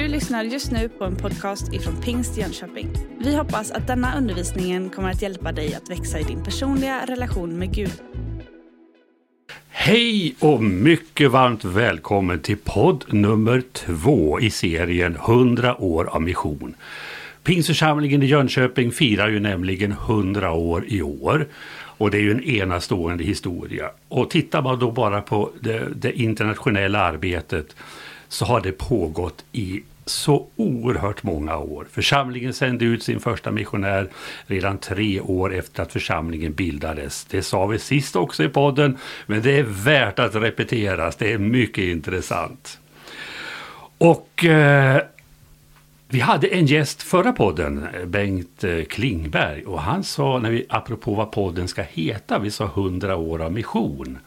Du 0.00 0.08
lyssnar 0.08 0.44
just 0.44 0.70
nu 0.70 0.88
på 0.88 1.04
en 1.04 1.16
podcast 1.16 1.72
ifrån 1.72 1.96
Pingst 2.02 2.36
Jönköping. 2.36 2.88
Vi 3.18 3.36
hoppas 3.36 3.70
att 3.70 3.86
denna 3.86 4.18
undervisning 4.18 4.90
kommer 4.90 5.10
att 5.10 5.22
hjälpa 5.22 5.52
dig 5.52 5.74
att 5.74 5.90
växa 5.90 6.18
i 6.18 6.22
din 6.22 6.44
personliga 6.44 7.06
relation 7.06 7.58
med 7.58 7.74
Gud. 7.74 7.92
Hej 9.68 10.34
och 10.38 10.62
mycket 10.62 11.30
varmt 11.30 11.64
välkommen 11.64 12.40
till 12.40 12.56
podd 12.56 13.04
nummer 13.08 13.62
två 13.72 14.40
i 14.40 14.50
serien 14.50 15.16
100 15.16 15.80
år 15.80 16.04
av 16.04 16.22
mission. 16.22 16.74
Pingstförsamlingen 17.42 18.22
i 18.22 18.26
Jönköping 18.26 18.92
firar 18.92 19.28
ju 19.28 19.40
nämligen 19.40 19.92
100 19.92 20.52
år 20.52 20.84
i 20.88 21.02
år. 21.02 21.46
Och 21.72 22.10
det 22.10 22.18
är 22.18 22.22
ju 22.22 22.30
en 22.30 22.44
enastående 22.44 23.24
historia. 23.24 23.90
Och 24.08 24.30
tittar 24.30 24.62
man 24.62 24.78
då 24.78 24.90
bara 24.90 25.22
på 25.22 25.50
det, 25.60 25.88
det 25.94 26.20
internationella 26.20 27.00
arbetet 27.00 27.76
så 28.28 28.44
har 28.44 28.60
det 28.60 28.72
pågått 28.72 29.44
i 29.52 29.82
så 30.10 30.46
oerhört 30.56 31.22
många 31.22 31.56
år. 31.56 31.86
Församlingen 31.92 32.54
sände 32.54 32.84
ut 32.84 33.02
sin 33.02 33.20
första 33.20 33.50
missionär 33.50 34.08
redan 34.46 34.78
tre 34.78 35.20
år 35.20 35.54
efter 35.54 35.82
att 35.82 35.92
församlingen 35.92 36.52
bildades. 36.52 37.24
Det 37.24 37.42
sa 37.42 37.66
vi 37.66 37.78
sist 37.78 38.16
också 38.16 38.44
i 38.44 38.48
podden, 38.48 38.98
men 39.26 39.42
det 39.42 39.58
är 39.58 39.66
värt 39.68 40.18
att 40.18 40.34
repeteras. 40.34 41.16
Det 41.16 41.32
är 41.32 41.38
mycket 41.38 41.84
intressant. 41.84 42.78
Och 43.98 44.44
eh, 44.44 45.02
vi 46.08 46.20
hade 46.20 46.46
en 46.46 46.66
gäst 46.66 47.02
förra 47.02 47.32
podden, 47.32 47.86
Bengt 48.06 48.64
eh, 48.64 48.84
Klingberg, 48.84 49.64
och 49.64 49.80
han 49.80 50.04
sa, 50.04 50.38
när 50.38 50.50
vi, 50.50 50.66
apropå 50.68 51.14
vad 51.14 51.32
podden 51.32 51.68
ska 51.68 51.82
heta, 51.82 52.38
vi 52.38 52.50
sa 52.50 52.64
100 52.64 53.16
år 53.16 53.42
av 53.42 53.52
mission. 53.52 54.18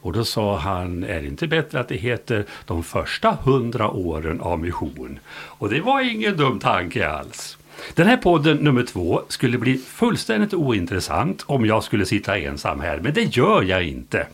Och 0.00 0.12
då 0.12 0.24
sa 0.24 0.58
han, 0.58 1.04
är 1.04 1.20
det 1.20 1.26
inte 1.26 1.46
bättre 1.46 1.80
att 1.80 1.88
det 1.88 1.96
heter 1.96 2.44
de 2.64 2.82
första 2.82 3.30
hundra 3.30 3.90
åren 3.90 4.40
av 4.40 4.58
mission? 4.58 5.18
Och 5.32 5.68
det 5.68 5.80
var 5.80 6.00
ingen 6.00 6.36
dum 6.36 6.58
tanke 6.58 7.08
alls. 7.08 7.58
Den 7.94 8.06
här 8.06 8.16
podden 8.16 8.56
nummer 8.56 8.82
två 8.82 9.22
skulle 9.28 9.58
bli 9.58 9.78
fullständigt 9.78 10.54
ointressant 10.54 11.42
om 11.46 11.66
jag 11.66 11.84
skulle 11.84 12.06
sitta 12.06 12.38
ensam 12.38 12.80
här, 12.80 13.00
men 13.00 13.14
det 13.14 13.36
gör 13.36 13.62
jag 13.62 13.84
inte. 13.84 14.26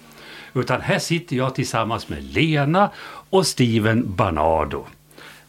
Utan 0.55 0.81
här 0.81 0.99
sitter 0.99 1.37
jag 1.37 1.55
tillsammans 1.55 2.09
med 2.09 2.25
Lena 2.25 2.91
och 3.31 3.47
Steven 3.47 4.15
Barnardo. 4.15 4.87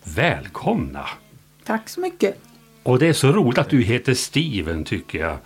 Välkomna! 0.03 1.05
Tack 1.63 1.89
så 1.89 1.99
mycket! 1.99 2.39
Och 2.83 2.99
det 2.99 3.07
är 3.07 3.13
så 3.13 3.31
roligt 3.31 3.57
att 3.57 3.69
du 3.69 3.81
heter 3.81 4.13
Steven 4.13 4.83
tycker 4.83 5.19
jag. 5.19 5.37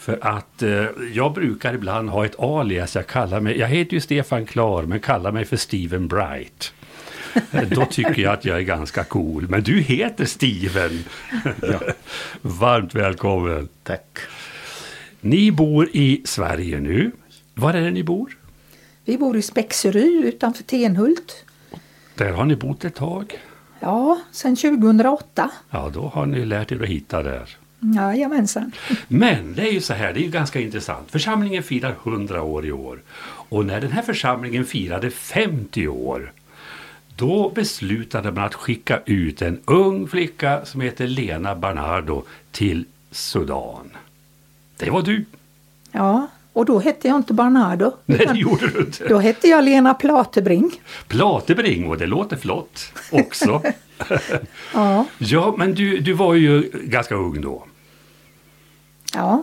För 0.00 0.18
att 0.22 0.62
eh, 0.62 0.84
jag 1.12 1.32
brukar 1.32 1.74
ibland 1.74 2.08
ha 2.10 2.24
ett 2.24 2.40
alias. 2.40 2.94
Jag, 2.94 3.06
kallar 3.06 3.40
mig, 3.40 3.58
jag 3.58 3.68
heter 3.68 3.94
ju 3.94 4.00
Stefan 4.00 4.46
Klar 4.46 4.82
men 4.82 5.00
kallar 5.00 5.32
mig 5.32 5.44
för 5.44 5.56
Steven 5.56 6.08
Bright. 6.08 6.72
Eh, 7.52 7.68
Då 7.68 7.84
tycker 7.84 8.22
jag 8.22 8.32
att 8.32 8.44
jag 8.44 8.56
är 8.58 8.62
ganska 8.62 9.04
cool. 9.04 9.46
Men 9.48 9.62
du 9.62 9.80
heter 9.80 10.24
Steven. 10.24 11.04
ja. 11.62 11.80
Varmt 12.40 12.94
välkommen. 12.94 13.68
Tack. 13.82 14.18
Ni 15.20 15.52
bor 15.52 15.88
i 15.92 16.22
Sverige 16.24 16.80
nu. 16.80 17.10
Var 17.54 17.74
är 17.74 17.80
det 17.82 17.90
ni 17.90 18.02
bor? 18.04 18.36
Vi 19.04 19.18
bor 19.18 19.36
i 19.36 19.42
Spexeryd 19.42 20.24
utanför 20.24 20.62
Tenhult. 20.62 21.44
Där 22.14 22.32
har 22.32 22.44
ni 22.44 22.56
bott 22.56 22.84
ett 22.84 22.94
tag. 22.94 23.38
Ja, 23.80 24.20
sedan 24.32 24.56
2008. 24.56 25.50
Ja, 25.70 25.90
då 25.94 26.08
har 26.14 26.26
ni 26.26 26.44
lärt 26.44 26.72
er 26.72 26.82
att 26.82 26.88
hitta 26.88 27.22
där. 27.22 27.56
Jajamensan. 27.80 28.72
Men 29.08 29.54
det 29.54 29.62
är 29.62 29.72
ju 29.72 29.80
så 29.80 29.94
här, 29.94 30.12
det 30.12 30.20
är 30.20 30.24
ju 30.24 30.30
ganska 30.30 30.60
intressant. 30.60 31.10
Församlingen 31.10 31.62
firar 31.62 31.94
100 32.04 32.42
år 32.42 32.66
i 32.66 32.72
år. 32.72 33.02
Och 33.48 33.66
när 33.66 33.80
den 33.80 33.92
här 33.92 34.02
församlingen 34.02 34.64
firade 34.64 35.10
50 35.10 35.88
år, 35.88 36.32
då 37.16 37.52
beslutade 37.54 38.32
man 38.32 38.44
att 38.44 38.54
skicka 38.54 39.00
ut 39.06 39.42
en 39.42 39.60
ung 39.64 40.08
flicka 40.08 40.64
som 40.64 40.80
heter 40.80 41.06
Lena 41.06 41.54
Barnardo 41.54 42.22
till 42.50 42.84
Sudan. 43.10 43.90
Det 44.76 44.90
var 44.90 45.02
du. 45.02 45.24
Ja, 45.92 46.26
och 46.52 46.64
då 46.64 46.78
hette 46.78 47.08
jag 47.08 47.16
inte 47.16 47.34
Barnardo. 47.34 47.92
Nej, 48.06 48.26
det 48.32 48.38
gjorde 48.38 48.66
du 48.66 48.80
inte. 48.80 49.08
Då 49.08 49.18
hette 49.18 49.48
jag 49.48 49.64
Lena 49.64 49.94
Platebring. 49.94 50.80
Platebring, 51.08 51.88
och 51.88 51.98
det 51.98 52.06
låter 52.06 52.36
flott 52.36 52.92
också. 53.10 53.62
Ja, 54.74 55.06
ja, 55.18 55.54
men 55.58 55.74
du, 55.74 55.98
du 55.98 56.12
var 56.12 56.34
ju 56.34 56.70
ganska 56.84 57.14
ung 57.14 57.40
då. 57.40 57.64
Ja. 59.14 59.42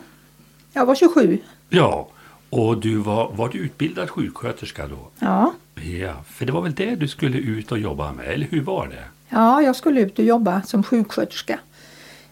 Jag 0.73 0.85
var 0.85 0.95
27. 0.95 1.37
Ja, 1.69 2.07
och 2.49 2.77
du 2.81 2.95
var, 2.95 3.31
var 3.31 3.49
du 3.49 3.57
utbildad 3.57 4.09
sjuksköterska 4.09 4.87
då? 4.87 5.09
Ja. 5.19 5.53
Ja, 5.99 6.13
för 6.29 6.45
det 6.45 6.51
var 6.51 6.61
väl 6.61 6.73
det 6.75 6.95
du 6.95 7.07
skulle 7.07 7.37
ut 7.37 7.71
och 7.71 7.79
jobba 7.79 8.11
med, 8.13 8.27
eller 8.27 8.47
hur 8.51 8.61
var 8.61 8.87
det? 8.87 9.03
ja, 9.29 9.61
jag 9.61 9.75
skulle 9.75 10.01
ut 10.01 10.19
och 10.19 10.25
jobba 10.25 10.61
som 10.61 10.83
sjuksköterska. 10.83 11.59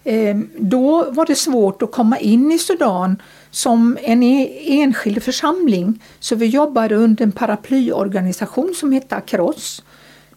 Eh, 0.03 0.37
då 0.59 1.11
var 1.11 1.25
det 1.25 1.35
svårt 1.35 1.81
att 1.81 1.91
komma 1.91 2.17
in 2.19 2.51
i 2.51 2.59
Sudan 2.59 3.21
som 3.51 3.97
en 4.01 4.23
e- 4.23 4.59
enskild 4.81 5.23
församling. 5.23 5.99
Så 6.19 6.35
vi 6.35 6.45
jobbade 6.45 6.95
under 6.95 7.23
en 7.23 7.31
paraplyorganisation 7.31 8.73
som 8.75 8.91
hette 8.91 9.15
Across. 9.15 9.83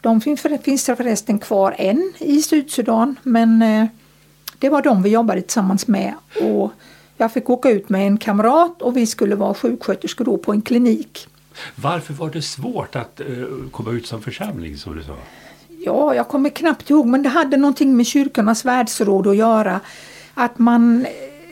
De 0.00 0.20
finns 0.20 0.40
förresten 0.40 1.38
kvar 1.38 1.74
än 1.78 2.12
i 2.18 2.42
Sydsudan 2.42 3.16
men 3.22 3.62
eh, 3.62 3.86
det 4.58 4.68
var 4.68 4.82
de 4.82 5.02
vi 5.02 5.10
jobbade 5.10 5.42
tillsammans 5.42 5.86
med. 5.88 6.14
Och 6.40 6.72
jag 7.16 7.32
fick 7.32 7.50
åka 7.50 7.70
ut 7.70 7.88
med 7.88 8.06
en 8.06 8.18
kamrat 8.18 8.82
och 8.82 8.96
vi 8.96 9.06
skulle 9.06 9.34
vara 9.34 9.54
sjuksköterskor 9.54 10.24
då 10.24 10.38
på 10.38 10.52
en 10.52 10.62
klinik. 10.62 11.28
Varför 11.74 12.14
var 12.14 12.30
det 12.30 12.42
svårt 12.42 12.96
att 12.96 13.20
eh, 13.20 13.26
komma 13.70 13.90
ut 13.90 14.06
som 14.06 14.22
församling, 14.22 14.76
som 14.76 14.96
du 14.96 15.02
sa? 15.02 15.16
Ja, 15.84 16.14
jag 16.14 16.28
kommer 16.28 16.50
knappt 16.50 16.90
ihåg 16.90 17.06
men 17.06 17.22
det 17.22 17.28
hade 17.28 17.56
någonting 17.56 17.96
med 17.96 18.06
kyrkornas 18.06 18.64
världsråd 18.64 19.26
att 19.26 19.36
göra. 19.36 19.80
Att 20.34 20.58
man, 20.58 21.06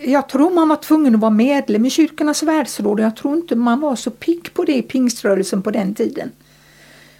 jag 0.04 0.28
tror 0.28 0.50
man 0.50 0.68
var 0.68 0.76
tvungen 0.76 1.14
att 1.14 1.20
vara 1.20 1.30
medlem 1.30 1.84
i 1.84 1.90
kyrkornas 1.90 2.42
världsråd 2.42 3.00
jag 3.00 3.16
tror 3.16 3.36
inte 3.36 3.56
man 3.56 3.80
var 3.80 3.96
så 3.96 4.10
pigg 4.10 4.54
på 4.54 4.64
det 4.64 4.74
i 4.74 4.82
pingströrelsen 4.82 5.62
på 5.62 5.70
den 5.70 5.94
tiden. 5.94 6.32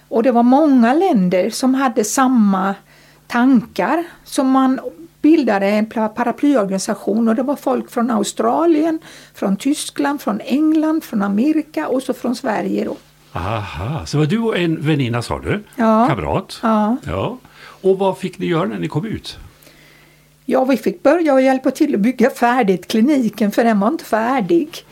Och 0.07 0.23
det 0.23 0.31
var 0.31 0.43
många 0.43 0.93
länder 0.93 1.49
som 1.49 1.73
hade 1.73 2.03
samma 2.03 2.75
tankar 3.27 4.03
som 4.23 4.51
man 4.51 4.79
bildade 5.21 5.67
en 5.67 5.85
paraplyorganisation 5.85 7.27
och 7.27 7.35
det 7.35 7.43
var 7.43 7.55
folk 7.55 7.91
från 7.91 8.11
Australien, 8.11 8.99
från 9.33 9.57
Tyskland, 9.57 10.21
från 10.21 10.41
England, 10.41 11.03
från 11.03 11.21
Amerika 11.21 11.87
och 11.87 12.03
så 12.03 12.13
från 12.13 12.35
Sverige 12.35 12.85
då. 12.85 12.97
Aha, 13.31 14.05
så 14.05 14.17
var 14.17 14.25
du 14.25 14.39
och 14.39 14.57
en 14.57 14.81
väninna 14.81 15.21
sa 15.21 15.39
du? 15.39 15.63
Ja. 15.75 16.07
Kamrat? 16.09 16.59
Ja. 16.63 16.97
ja. 17.05 17.37
Och 17.81 17.99
vad 17.99 18.17
fick 18.17 18.39
ni 18.39 18.45
göra 18.45 18.65
när 18.65 18.79
ni 18.79 18.87
kom 18.87 19.05
ut? 19.05 19.37
Ja, 20.45 20.65
vi 20.65 20.77
fick 20.77 21.03
börja 21.03 21.33
och 21.33 21.41
hjälpa 21.41 21.71
till 21.71 21.95
att 21.95 22.01
bygga 22.01 22.29
färdigt 22.29 22.87
kliniken 22.87 23.51
för 23.51 23.63
den 23.63 23.79
var 23.79 23.87
inte 23.87 24.05
färdig. 24.05 24.85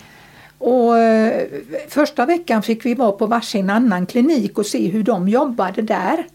Och 0.57 0.97
eh, 0.97 1.47
första 1.89 2.25
veckan 2.25 2.63
fick 2.63 2.85
vi 2.85 2.93
vara 2.93 3.11
på 3.11 3.25
varsin 3.25 3.69
annan 3.69 4.05
klinik 4.05 4.57
och 4.57 4.65
se 4.65 4.87
hur 4.87 5.03
de 5.03 5.29
jobbade 5.29 5.81
där. 5.81 6.25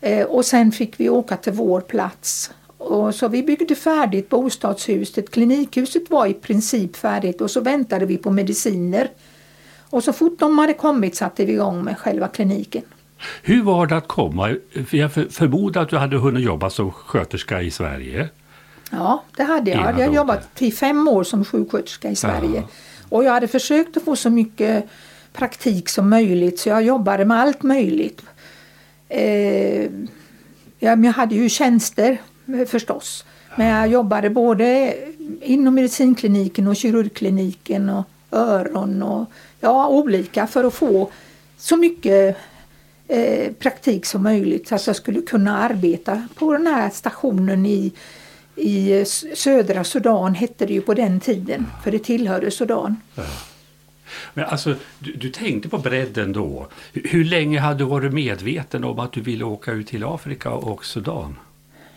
Eh, 0.00 0.26
och 0.26 0.44
sen 0.44 0.72
fick 0.72 1.00
vi 1.00 1.08
åka 1.08 1.36
till 1.36 1.52
vår 1.52 1.80
plats. 1.80 2.50
Och 2.78 3.14
så 3.14 3.28
vi 3.28 3.42
byggde 3.42 3.74
färdigt 3.74 4.28
bostadshuset. 4.28 5.30
Klinikhuset 5.30 6.10
var 6.10 6.26
i 6.26 6.34
princip 6.34 6.96
färdigt 6.96 7.40
och 7.40 7.50
så 7.50 7.60
väntade 7.60 8.06
vi 8.06 8.16
på 8.16 8.30
mediciner. 8.30 9.10
Och 9.90 10.04
så 10.04 10.12
fort 10.12 10.38
de 10.38 10.58
hade 10.58 10.72
kommit 10.74 11.16
satte 11.16 11.44
vi 11.44 11.52
igång 11.52 11.84
med 11.84 11.98
själva 11.98 12.28
kliniken. 12.28 12.82
Hur 13.42 13.62
var 13.62 13.86
det 13.86 13.96
att 13.96 14.08
komma? 14.08 14.56
Jag 14.90 15.12
för- 15.12 15.28
förmodar 15.30 15.82
att 15.82 15.88
du 15.88 15.96
hade 15.96 16.16
hunnit 16.16 16.44
jobba 16.44 16.70
som 16.70 16.92
sköterska 16.92 17.62
i 17.62 17.70
Sverige. 17.70 18.28
Ja, 18.90 19.24
det 19.36 19.42
hade 19.42 19.70
jag. 19.70 19.80
Jag 19.80 19.84
hade 19.84 20.04
jobbat 20.04 20.62
i 20.62 20.70
fem 20.72 21.08
år 21.08 21.24
som 21.24 21.44
sjuksköterska 21.44 22.10
i 22.10 22.16
Sverige. 22.16 22.56
Ja. 22.60 22.68
Och 23.08 23.24
jag 23.24 23.32
hade 23.32 23.48
försökt 23.48 23.96
att 23.96 24.02
få 24.04 24.16
så 24.16 24.30
mycket 24.30 24.84
praktik 25.32 25.88
som 25.88 26.10
möjligt 26.10 26.58
så 26.58 26.68
jag 26.68 26.82
jobbade 26.82 27.24
med 27.24 27.40
allt 27.40 27.62
möjligt. 27.62 28.22
Eh, 29.08 29.90
jag 30.78 31.04
hade 31.04 31.34
ju 31.34 31.48
tjänster 31.48 32.18
Eh, 32.54 32.66
förstås. 32.66 33.24
Men 33.56 33.66
jag 33.66 33.88
jobbade 33.88 34.30
både 34.30 34.96
inom 35.40 35.74
medicinkliniken 35.74 36.66
och 36.66 36.76
kirurgkliniken 36.76 37.88
och 37.88 38.04
öron 38.30 39.02
och 39.02 39.30
ja, 39.60 39.88
olika 39.88 40.46
för 40.46 40.64
att 40.64 40.74
få 40.74 41.10
så 41.56 41.76
mycket 41.76 42.36
eh, 43.08 43.52
praktik 43.52 44.06
som 44.06 44.22
möjligt 44.22 44.68
så 44.68 44.74
att 44.74 44.86
jag 44.86 44.96
skulle 44.96 45.22
kunna 45.22 45.58
arbeta 45.58 46.28
på 46.34 46.52
den 46.52 46.66
här 46.66 46.90
stationen 46.90 47.66
i, 47.66 47.92
i 48.56 49.04
södra 49.34 49.84
Sudan 49.84 50.34
hette 50.34 50.66
det 50.66 50.72
ju 50.72 50.80
på 50.80 50.94
den 50.94 51.20
tiden 51.20 51.66
för 51.84 51.90
det 51.90 51.98
tillhörde 51.98 52.50
Sudan. 52.50 52.96
Men 54.34 54.44
alltså, 54.44 54.74
du, 54.98 55.12
du 55.12 55.30
tänkte 55.30 55.68
på 55.68 55.78
bredden 55.78 56.32
då. 56.32 56.66
Hur 56.92 57.24
länge 57.24 57.60
hade 57.60 57.78
du 57.78 57.84
varit 57.84 58.12
medveten 58.12 58.84
om 58.84 58.98
att 58.98 59.12
du 59.12 59.20
ville 59.20 59.44
åka 59.44 59.72
ut 59.72 59.86
till 59.86 60.04
Afrika 60.04 60.50
och 60.50 60.84
Sudan? 60.84 61.36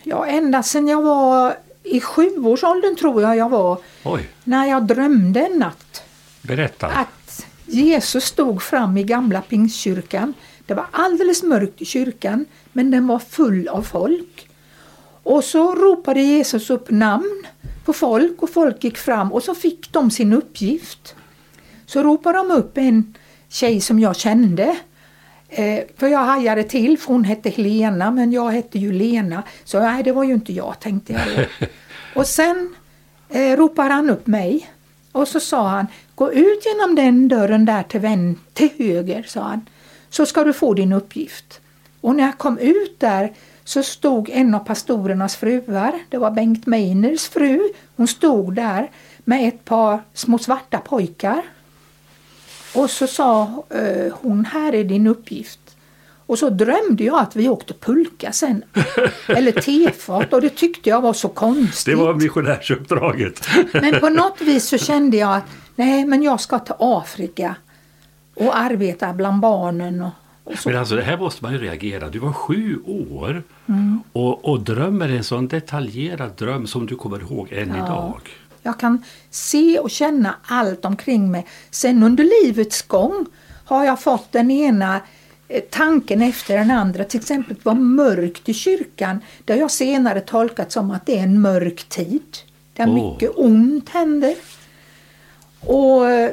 Ja, 0.02 0.26
ända 0.26 0.62
sedan 0.62 0.88
jag 0.88 1.02
var 1.02 1.56
i 1.82 2.00
sjuårsåldern 2.00 2.96
tror 2.96 3.22
jag 3.22 3.36
jag 3.36 3.48
var 3.48 3.78
Oj, 4.04 4.28
när 4.44 4.66
jag 4.66 4.86
drömde 4.86 5.40
en 5.40 5.58
natt 5.58 6.02
berätta. 6.42 6.86
att 6.86 7.46
Jesus 7.66 8.24
stod 8.24 8.62
fram 8.62 8.96
i 8.96 9.04
gamla 9.04 9.40
pingstkyrkan. 9.42 10.34
Det 10.66 10.74
var 10.74 10.86
alldeles 10.90 11.42
mörkt 11.42 11.82
i 11.82 11.84
kyrkan 11.84 12.44
men 12.72 12.90
den 12.90 13.06
var 13.06 13.18
full 13.18 13.68
av 13.68 13.82
folk. 13.82 14.48
Och 15.22 15.44
så 15.44 15.74
ropade 15.74 16.20
Jesus 16.20 16.70
upp 16.70 16.90
namn 16.90 17.46
på 17.84 17.92
folk 17.92 18.42
och 18.42 18.50
folk 18.50 18.84
gick 18.84 18.98
fram 18.98 19.32
och 19.32 19.42
så 19.42 19.54
fick 19.54 19.92
de 19.92 20.10
sin 20.10 20.32
uppgift. 20.32 21.14
Så 21.86 22.02
ropade 22.02 22.38
de 22.38 22.50
upp 22.50 22.78
en 22.78 23.14
tjej 23.48 23.80
som 23.80 24.00
jag 24.00 24.16
kände. 24.16 24.76
Eh, 25.52 25.84
för 25.96 26.08
jag 26.08 26.24
hajade 26.24 26.62
till, 26.62 26.98
för 26.98 27.12
hon 27.12 27.24
hette 27.24 27.50
Helena 27.50 28.10
men 28.10 28.32
jag 28.32 28.50
hette 28.50 28.78
ju 28.78 28.92
Lena. 28.92 29.42
Så 29.64 29.80
nej, 29.80 30.02
det 30.02 30.12
var 30.12 30.24
ju 30.24 30.34
inte 30.34 30.52
jag 30.52 30.80
tänkte 30.80 31.12
jag. 31.12 31.46
Och 32.14 32.26
sen 32.26 32.74
eh, 33.28 33.56
ropade 33.56 33.94
han 33.94 34.10
upp 34.10 34.26
mig 34.26 34.70
och 35.12 35.28
så 35.28 35.40
sa 35.40 35.68
han 35.68 35.86
Gå 36.14 36.32
ut 36.32 36.66
genom 36.66 36.94
den 36.94 37.28
dörren 37.28 37.64
där 37.64 37.82
till, 37.82 38.00
vän, 38.00 38.38
till 38.52 38.70
höger, 38.78 39.22
sa 39.22 39.40
han, 39.40 39.66
så 40.10 40.26
ska 40.26 40.44
du 40.44 40.52
få 40.52 40.74
din 40.74 40.92
uppgift. 40.92 41.60
Och 42.00 42.14
när 42.14 42.24
jag 42.24 42.38
kom 42.38 42.58
ut 42.58 43.00
där 43.00 43.32
så 43.64 43.82
stod 43.82 44.30
en 44.30 44.54
av 44.54 44.58
pastorernas 44.58 45.36
fruar, 45.36 45.92
det 46.08 46.18
var 46.18 46.30
Bengt 46.30 46.66
Meiners 46.66 47.28
fru, 47.28 47.72
hon 47.96 48.08
stod 48.08 48.54
där 48.54 48.90
med 49.24 49.48
ett 49.48 49.64
par 49.64 50.02
små 50.14 50.38
svarta 50.38 50.78
pojkar. 50.78 51.42
Och 52.74 52.90
så 52.90 53.06
sa 53.06 53.64
eh, 53.68 54.12
hon, 54.12 54.44
här 54.44 54.74
är 54.74 54.84
din 54.84 55.06
uppgift. 55.06 55.60
Och 56.26 56.38
så 56.38 56.50
drömde 56.50 57.04
jag 57.04 57.20
att 57.20 57.36
vi 57.36 57.48
åkte 57.48 57.74
pulka 57.74 58.32
sen. 58.32 58.64
Eller 59.26 59.52
tefat 59.52 60.32
och 60.32 60.40
det 60.40 60.50
tyckte 60.50 60.90
jag 60.90 61.00
var 61.00 61.12
så 61.12 61.28
konstigt. 61.28 61.96
Det 61.96 62.02
var 62.04 62.14
missionärsuppdraget. 62.14 63.48
Men 63.72 64.00
på 64.00 64.08
något 64.08 64.40
vis 64.40 64.68
så 64.68 64.78
kände 64.78 65.16
jag 65.16 65.36
att 65.36 65.44
nej 65.76 66.04
men 66.04 66.22
jag 66.22 66.40
ska 66.40 66.58
till 66.58 66.74
Afrika 66.78 67.54
och 68.34 68.56
arbeta 68.56 69.12
bland 69.12 69.40
barnen. 69.40 70.02
Och, 70.02 70.10
och 70.44 70.58
så. 70.58 70.68
Men 70.68 70.78
alltså 70.78 70.96
det 70.96 71.02
här 71.02 71.16
måste 71.16 71.44
man 71.44 71.52
ju 71.52 71.58
reagera. 71.58 72.08
Du 72.08 72.18
var 72.18 72.32
sju 72.32 72.78
år 72.86 73.42
mm. 73.66 74.00
och, 74.12 74.44
och 74.44 74.60
drömmer 74.60 75.08
en 75.08 75.24
sån 75.24 75.48
detaljerad 75.48 76.32
dröm 76.36 76.66
som 76.66 76.86
du 76.86 76.96
kommer 76.96 77.20
ihåg 77.20 77.52
än 77.52 77.68
ja. 77.68 77.84
idag. 77.84 78.20
Jag 78.62 78.80
kan 78.80 79.04
se 79.30 79.78
och 79.78 79.90
känna 79.90 80.34
allt 80.46 80.84
omkring 80.84 81.30
mig. 81.30 81.46
Sen 81.70 82.02
under 82.02 82.44
livets 82.44 82.82
gång 82.82 83.26
har 83.64 83.84
jag 83.84 84.00
fått 84.00 84.32
den 84.32 84.50
ena 84.50 85.00
eh, 85.48 85.62
tanken 85.70 86.22
efter 86.22 86.58
den 86.58 86.70
andra. 86.70 87.04
Till 87.04 87.20
exempel 87.20 87.56
var 87.62 87.74
mörkt 87.74 88.48
i 88.48 88.54
kyrkan. 88.54 89.20
Det 89.44 89.52
har 89.52 89.60
jag 89.60 89.70
senare 89.70 90.20
tolkat 90.20 90.72
som 90.72 90.90
att 90.90 91.06
det 91.06 91.18
är 91.18 91.22
en 91.22 91.40
mörk 91.40 91.88
tid. 91.88 92.36
Där 92.76 92.86
oh. 92.86 92.94
mycket 92.94 93.30
ont 93.36 93.88
händer. 93.88 94.34
Och 95.60 96.10
eh, 96.10 96.30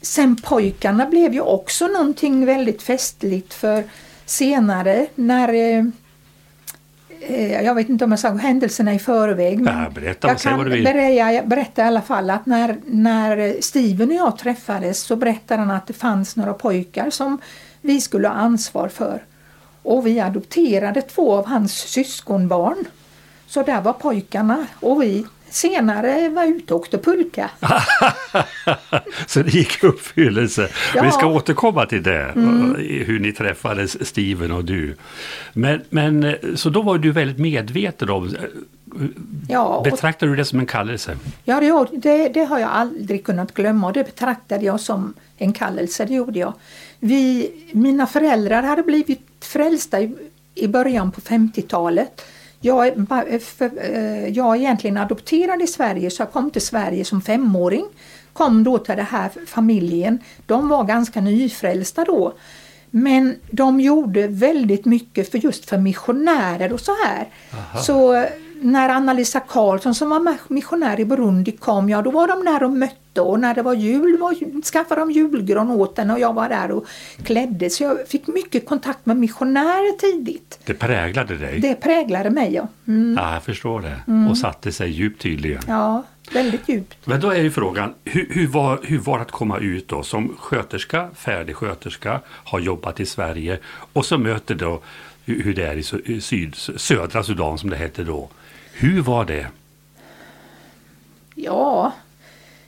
sen 0.00 0.36
pojkarna 0.36 1.06
blev 1.06 1.34
ju 1.34 1.40
också 1.40 1.86
någonting 1.86 2.46
väldigt 2.46 2.82
festligt 2.82 3.54
för 3.54 3.84
senare 4.24 5.06
när 5.14 5.52
eh, 5.52 5.84
jag 7.62 7.74
vet 7.74 7.88
inte 7.88 8.04
om 8.04 8.10
jag 8.10 8.20
sa 8.20 8.28
händelserna 8.28 8.94
i 8.94 8.98
förväg. 8.98 9.60
Men 9.60 9.78
ja, 9.82 9.90
berätta, 9.90 10.28
jag 10.28 10.38
kan 10.38 10.64
berätta, 10.64 11.46
berätta 11.46 11.82
i 11.82 11.84
alla 11.84 12.02
fall 12.02 12.30
att 12.30 12.46
när, 12.46 12.76
när 12.86 13.62
Steven 13.62 14.08
och 14.08 14.16
jag 14.16 14.38
träffades 14.38 15.00
så 15.00 15.16
berättade 15.16 15.60
han 15.60 15.70
att 15.70 15.86
det 15.86 15.92
fanns 15.92 16.36
några 16.36 16.54
pojkar 16.54 17.10
som 17.10 17.38
vi 17.80 18.00
skulle 18.00 18.28
ha 18.28 18.34
ansvar 18.34 18.88
för. 18.88 19.22
Och 19.82 20.06
vi 20.06 20.20
adopterade 20.20 21.02
två 21.02 21.34
av 21.34 21.46
hans 21.46 21.72
syskonbarn. 21.72 22.84
Så 23.46 23.62
där 23.62 23.80
var 23.80 23.92
pojkarna 23.92 24.66
och 24.80 25.02
vi 25.02 25.26
senare 25.50 26.28
var 26.28 26.44
ute 26.44 26.74
och 26.74 26.80
åkte 26.80 26.98
pulka. 26.98 27.50
så 29.26 29.42
det 29.42 29.54
gick 29.54 29.84
i 29.84 29.86
uppfyllelse. 29.86 30.68
Ja. 30.94 31.02
Vi 31.02 31.10
ska 31.10 31.26
återkomma 31.26 31.86
till 31.86 32.02
det, 32.02 32.22
mm. 32.22 32.76
hur 33.06 33.20
ni 33.20 33.32
träffades, 33.32 34.08
Steven 34.08 34.52
och 34.52 34.64
du. 34.64 34.96
Men, 35.52 35.82
men, 35.90 36.36
så 36.54 36.70
då 36.70 36.82
var 36.82 36.98
du 36.98 37.12
väldigt 37.12 37.38
medveten 37.38 38.10
om 38.10 38.36
Ja, 39.48 39.80
Betraktar 39.84 40.26
du 40.26 40.36
det 40.36 40.44
som 40.44 40.58
en 40.60 40.66
kallelse? 40.66 41.18
Ja, 41.44 41.60
det, 41.60 41.98
det, 41.98 42.28
det, 42.28 42.44
har 42.44 42.58
jag 42.58 42.70
aldrig 42.70 43.24
kunnat 43.24 43.54
glömma 43.54 43.86
och 43.86 43.92
det 43.92 44.04
betraktade 44.04 44.64
jag 44.64 44.80
som 44.80 45.14
en 45.36 45.52
kallelse, 45.52 46.04
det 46.04 46.14
gjorde 46.14 46.38
jag. 46.38 46.52
Vi, 47.00 47.50
mina 47.72 48.06
föräldrar 48.06 48.62
hade 48.62 48.82
blivit 48.82 49.20
frälsta 49.40 50.00
i, 50.00 50.14
i 50.54 50.68
början 50.68 51.12
på 51.12 51.20
50-talet 51.20 52.24
jag, 52.60 52.86
eh, 52.86 54.28
jag 54.28 54.56
är 54.56 54.60
egentligen 54.60 54.96
adopterad 54.96 55.62
i 55.62 55.66
Sverige 55.66 56.10
så 56.10 56.22
jag 56.22 56.32
kom 56.32 56.50
till 56.50 56.62
Sverige 56.62 57.04
som 57.04 57.22
femåring. 57.22 57.86
Kom 58.32 58.64
då 58.64 58.78
till 58.78 58.96
den 58.96 59.06
här 59.06 59.30
familjen. 59.46 60.18
De 60.46 60.68
var 60.68 60.84
ganska 60.84 61.20
nyfrälsta 61.20 62.04
då. 62.04 62.32
Men 62.90 63.36
de 63.50 63.80
gjorde 63.80 64.26
väldigt 64.26 64.84
mycket 64.84 65.30
för 65.30 65.38
just 65.38 65.68
för 65.68 65.78
missionärer 65.78 66.72
och 66.72 66.80
så 66.80 66.92
här. 67.04 67.28
Aha. 67.52 67.78
Så 67.78 68.26
när 68.60 68.88
Anna-Lisa 68.88 69.40
Karlsson 69.40 69.94
som 69.94 70.10
var 70.10 70.36
missionär 70.48 71.00
i 71.00 71.04
Burundi 71.04 71.52
kom, 71.52 71.88
ja 71.88 72.02
då 72.02 72.10
var 72.10 72.28
de 72.28 72.44
där 72.44 72.62
och 72.62 72.70
mötte 72.70 73.05
och 73.22 73.40
när 73.40 73.54
det 73.54 73.62
var 73.62 73.74
jul 73.74 74.18
var, 74.18 74.62
skaffade 74.62 75.00
de 75.00 75.10
julgran 75.10 75.70
åt 75.70 75.96
den 75.96 76.10
och 76.10 76.18
jag 76.18 76.32
var 76.32 76.48
där 76.48 76.70
och 76.70 76.86
klädde. 77.24 77.70
Så 77.70 77.82
jag 77.82 78.08
fick 78.08 78.26
mycket 78.26 78.66
kontakt 78.66 79.06
med 79.06 79.16
missionärer 79.16 79.98
tidigt. 79.98 80.58
Det 80.64 80.74
präglade 80.74 81.36
dig? 81.36 81.60
Det 81.60 81.74
präglade 81.74 82.30
mig 82.30 82.54
ja. 82.54 82.68
Mm. 82.86 83.16
Ja, 83.18 83.32
jag 83.32 83.42
förstår 83.42 83.80
det. 83.80 84.00
Mm. 84.06 84.30
Och 84.30 84.38
satte 84.38 84.72
sig 84.72 84.90
djupt 84.90 85.22
tydligen. 85.22 85.62
Ja, 85.68 86.02
väldigt 86.32 86.68
djupt. 86.68 87.06
Men 87.06 87.20
då 87.20 87.30
är 87.30 87.42
ju 87.42 87.50
frågan, 87.50 87.94
hur, 88.04 88.26
hur, 88.30 88.46
var, 88.46 88.80
hur 88.82 88.98
var 88.98 89.18
det 89.18 89.22
att 89.22 89.30
komma 89.30 89.58
ut 89.58 89.88
då 89.88 90.02
som 90.02 90.36
sköterska, 90.38 91.08
färdig 91.14 91.56
sköterska, 91.56 92.20
har 92.28 92.60
jobbat 92.60 93.00
i 93.00 93.06
Sverige 93.06 93.58
och 93.92 94.06
så 94.06 94.18
möter 94.18 94.54
då 94.54 94.80
hur 95.24 95.54
det 95.54 95.66
är 95.66 96.08
i 96.10 96.20
syd, 96.20 96.54
södra 96.54 97.22
Sudan 97.22 97.58
som 97.58 97.70
det 97.70 97.76
hette 97.76 98.04
då. 98.04 98.28
Hur 98.72 99.02
var 99.02 99.24
det? 99.24 99.46
Ja, 101.34 101.92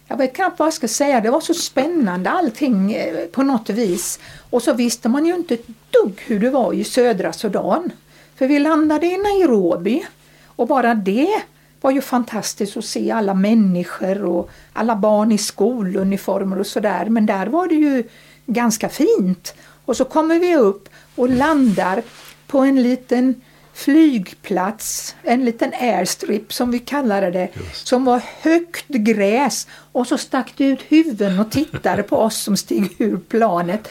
jag 0.09 0.17
vet 0.17 0.35
knappt 0.35 0.59
vad 0.59 0.67
jag 0.67 0.75
ska 0.75 0.89
säga. 0.89 1.21
Det 1.21 1.31
var 1.31 1.41
så 1.41 1.55
spännande 1.55 2.31
allting 2.31 2.93
eh, 2.93 3.27
på 3.27 3.43
något 3.43 3.71
vis. 3.71 4.19
Och 4.51 4.63
så 4.63 4.73
visste 4.73 5.09
man 5.09 5.27
ju 5.27 5.35
inte 5.35 5.55
ett 5.55 5.67
dugg 5.91 6.21
hur 6.27 6.41
det 6.41 6.51
var 6.51 6.73
i 6.73 6.85
södra 6.85 7.33
Sudan. 7.33 7.91
För 8.37 8.47
vi 8.47 8.59
landade 8.59 9.07
i 9.07 9.17
Nairobi 9.17 10.07
och 10.47 10.67
bara 10.67 10.95
det 10.95 11.43
var 11.81 11.91
ju 11.91 12.01
fantastiskt 12.01 12.77
att 12.77 12.85
se 12.85 13.11
alla 13.11 13.35
människor 13.35 14.25
och 14.25 14.51
alla 14.73 14.97
barn 14.97 15.33
i 15.33 15.39
skoluniformer 15.39 16.59
och 16.59 16.67
sådär. 16.67 17.07
Men 17.09 17.27
där 17.27 17.47
var 17.47 17.67
det 17.67 17.75
ju 17.75 18.05
ganska 18.47 18.89
fint. 18.89 19.55
Och 19.85 19.97
så 19.97 20.05
kommer 20.05 20.39
vi 20.39 20.57
upp 20.57 20.89
och 21.15 21.29
landar 21.29 22.03
på 22.47 22.59
en 22.59 22.83
liten 22.83 23.35
flygplats, 23.79 25.17
en 25.23 25.45
liten 25.45 25.73
airstrip 25.81 26.53
som 26.53 26.71
vi 26.71 26.79
kallade 26.79 27.31
det, 27.31 27.49
Just. 27.55 27.87
som 27.87 28.05
var 28.05 28.23
högt 28.41 28.89
gräs 28.89 29.69
och 29.93 30.07
så 30.07 30.19
stack 30.19 30.53
det 30.57 30.65
ut 30.65 30.83
huvuden 30.89 31.41
och 31.41 31.51
tittade 31.51 32.03
på 32.03 32.17
oss 32.17 32.37
som 32.37 32.57
steg 32.57 32.95
ur 32.99 33.17
planet. 33.17 33.89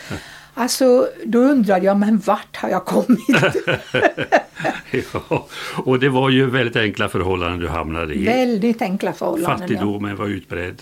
Alltså, 0.53 1.07
då 1.25 1.39
undrade 1.39 1.85
jag, 1.85 1.97
men 1.97 2.19
vart 2.19 2.55
har 2.55 2.69
jag 2.69 2.85
kommit? 2.85 3.55
ja, 5.13 5.47
och 5.85 5.99
det 5.99 6.09
var 6.09 6.29
ju 6.29 6.49
väldigt 6.49 6.75
enkla 6.75 7.09
förhållanden 7.09 7.59
du 7.59 7.67
hamnade 7.67 8.13
i. 8.13 8.25
Väldigt 8.25 8.81
enkla 8.81 9.13
förhållanden. 9.13 9.59
Fattigdomen 9.59 10.11
ja. 10.11 10.17
var 10.17 10.27
utbredd. 10.27 10.81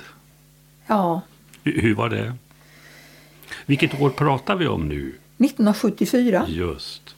Ja. 0.88 1.22
Hur, 1.64 1.82
hur 1.82 1.96
var 1.96 2.10
det? 2.10 2.34
Vilket 3.66 4.02
år 4.02 4.10
pratar 4.10 4.56
vi 4.56 4.68
om 4.68 4.90
nu? 4.90 5.16
1974. 5.38 6.46
Just. 6.48 7.16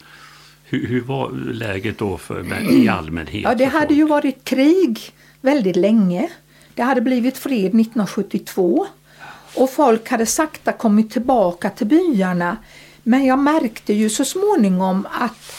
Hur, 0.70 0.88
hur 0.88 1.02
var 1.02 1.32
läget 1.54 1.98
då 1.98 2.18
för, 2.18 2.72
i 2.72 2.88
allmänhet? 2.88 3.44
Ja, 3.44 3.56
det 3.56 3.66
hade 3.66 3.94
ju 3.94 4.08
varit 4.08 4.44
krig 4.44 5.00
väldigt 5.42 5.76
länge. 5.76 6.30
Det 6.74 6.82
hade 6.82 7.02
blivit 7.02 7.38
fred 7.38 7.66
1972 7.66 8.88
och 9.56 9.70
folk 9.70 10.10
hade 10.10 10.26
sakta 10.26 10.72
kommit 10.72 11.12
tillbaka 11.12 11.70
till 11.70 11.88
byarna. 11.88 12.58
Men 13.04 13.26
jag 13.26 13.40
märkte 13.40 13.94
ju 13.94 14.10
så 14.10 14.26
småningom 14.26 15.08
att 15.12 15.54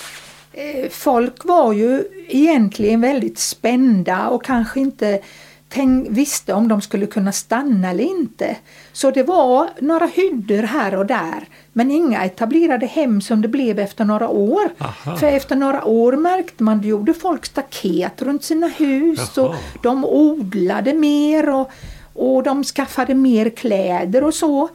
eh, 0.52 0.90
folk 0.90 1.44
var 1.44 1.72
ju 1.72 2.04
egentligen 2.28 3.00
väldigt 3.00 3.38
spända 3.38 4.28
och 4.28 4.44
kanske 4.44 4.80
inte 4.80 5.20
tänk, 5.68 6.08
visste 6.10 6.52
om 6.52 6.68
de 6.68 6.80
skulle 6.80 7.06
kunna 7.06 7.32
stanna 7.32 7.90
eller 7.90 8.04
inte. 8.04 8.56
Så 8.92 9.10
det 9.10 9.22
var 9.22 9.68
några 9.80 10.06
hyddor 10.06 10.62
här 10.62 10.94
och 10.94 11.06
där 11.06 11.48
men 11.72 11.90
inga 11.90 12.24
etablerade 12.24 12.86
hem 12.86 13.20
som 13.20 13.42
det 13.42 13.48
blev 13.48 13.78
efter 13.78 14.04
några 14.04 14.28
år. 14.28 14.70
Aha. 14.78 15.16
För 15.16 15.26
efter 15.26 15.56
några 15.56 15.84
år 15.84 16.12
märkte 16.12 16.62
man, 16.62 16.80
det 16.80 16.88
gjorde 16.88 17.14
folk 17.14 17.46
staket 17.46 18.22
runt 18.22 18.44
sina 18.44 18.68
hus 18.68 19.32
Jaha. 19.36 19.48
och 19.48 19.54
de 19.82 20.04
odlade 20.04 20.94
mer 20.94 21.48
och, 21.48 21.70
och 22.14 22.42
de 22.42 22.64
skaffade 22.64 23.14
mer 23.14 23.50
kläder 23.50 24.24
och 24.24 24.34
så. 24.34 24.68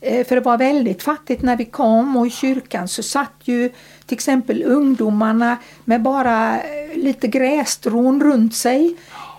Eh, 0.00 0.26
för 0.26 0.34
det 0.34 0.40
var 0.40 0.58
väldigt 0.58 1.02
fattigt 1.02 1.42
när 1.42 1.56
vi 1.56 1.64
kom 1.64 2.16
och 2.16 2.26
i 2.26 2.30
kyrkan 2.30 2.88
så 2.88 3.02
satt 3.02 3.40
ju 3.44 3.68
till 4.06 4.14
exempel 4.14 4.62
ungdomarna 4.66 5.56
med 5.84 6.02
bara 6.02 6.60
eh, 6.60 6.96
lite 6.96 7.28
grässtrån 7.28 8.22
runt 8.22 8.54
sig. 8.54 8.96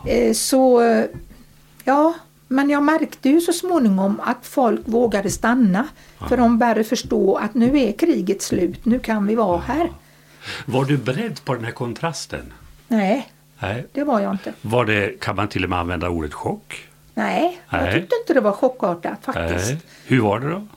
Eh, 0.07 0.33
så 0.33 0.81
ja, 1.83 2.13
men 2.47 2.69
jag 2.69 2.83
märkte 2.83 3.29
ju 3.29 3.41
så 3.41 3.53
småningom 3.53 4.21
att 4.23 4.45
folk 4.45 4.81
vågade 4.85 5.29
stanna. 5.29 5.87
För 6.29 6.37
de 6.37 6.57
började 6.57 6.83
förstå 6.83 7.35
att 7.35 7.53
nu 7.53 7.79
är 7.79 7.91
kriget 7.91 8.41
slut, 8.41 8.85
nu 8.85 8.99
kan 8.99 9.27
vi 9.27 9.35
vara 9.35 9.59
här. 9.59 9.89
Var 10.65 10.85
du 10.85 10.97
beredd 10.97 11.45
på 11.45 11.53
den 11.55 11.65
här 11.65 11.71
kontrasten? 11.71 12.53
Nej, 12.87 13.31
Nej. 13.59 13.85
det 13.91 14.03
var 14.03 14.19
jag 14.19 14.31
inte. 14.31 14.53
Var 14.61 14.85
det, 14.85 15.19
kan 15.21 15.35
man 15.35 15.47
till 15.47 15.63
och 15.63 15.69
med 15.69 15.79
använda 15.79 16.09
ordet 16.09 16.33
chock? 16.33 16.87
Nej, 17.13 17.61
jag 17.69 17.81
Nej. 17.81 17.93
tyckte 17.93 18.15
inte 18.15 18.33
det 18.33 18.41
var 18.41 18.51
chockartat 18.51 19.25
faktiskt. 19.25 19.69
Nej. 19.69 19.81
Hur 20.05 20.21
var 20.21 20.39
det 20.39 20.49
då? 20.49 20.67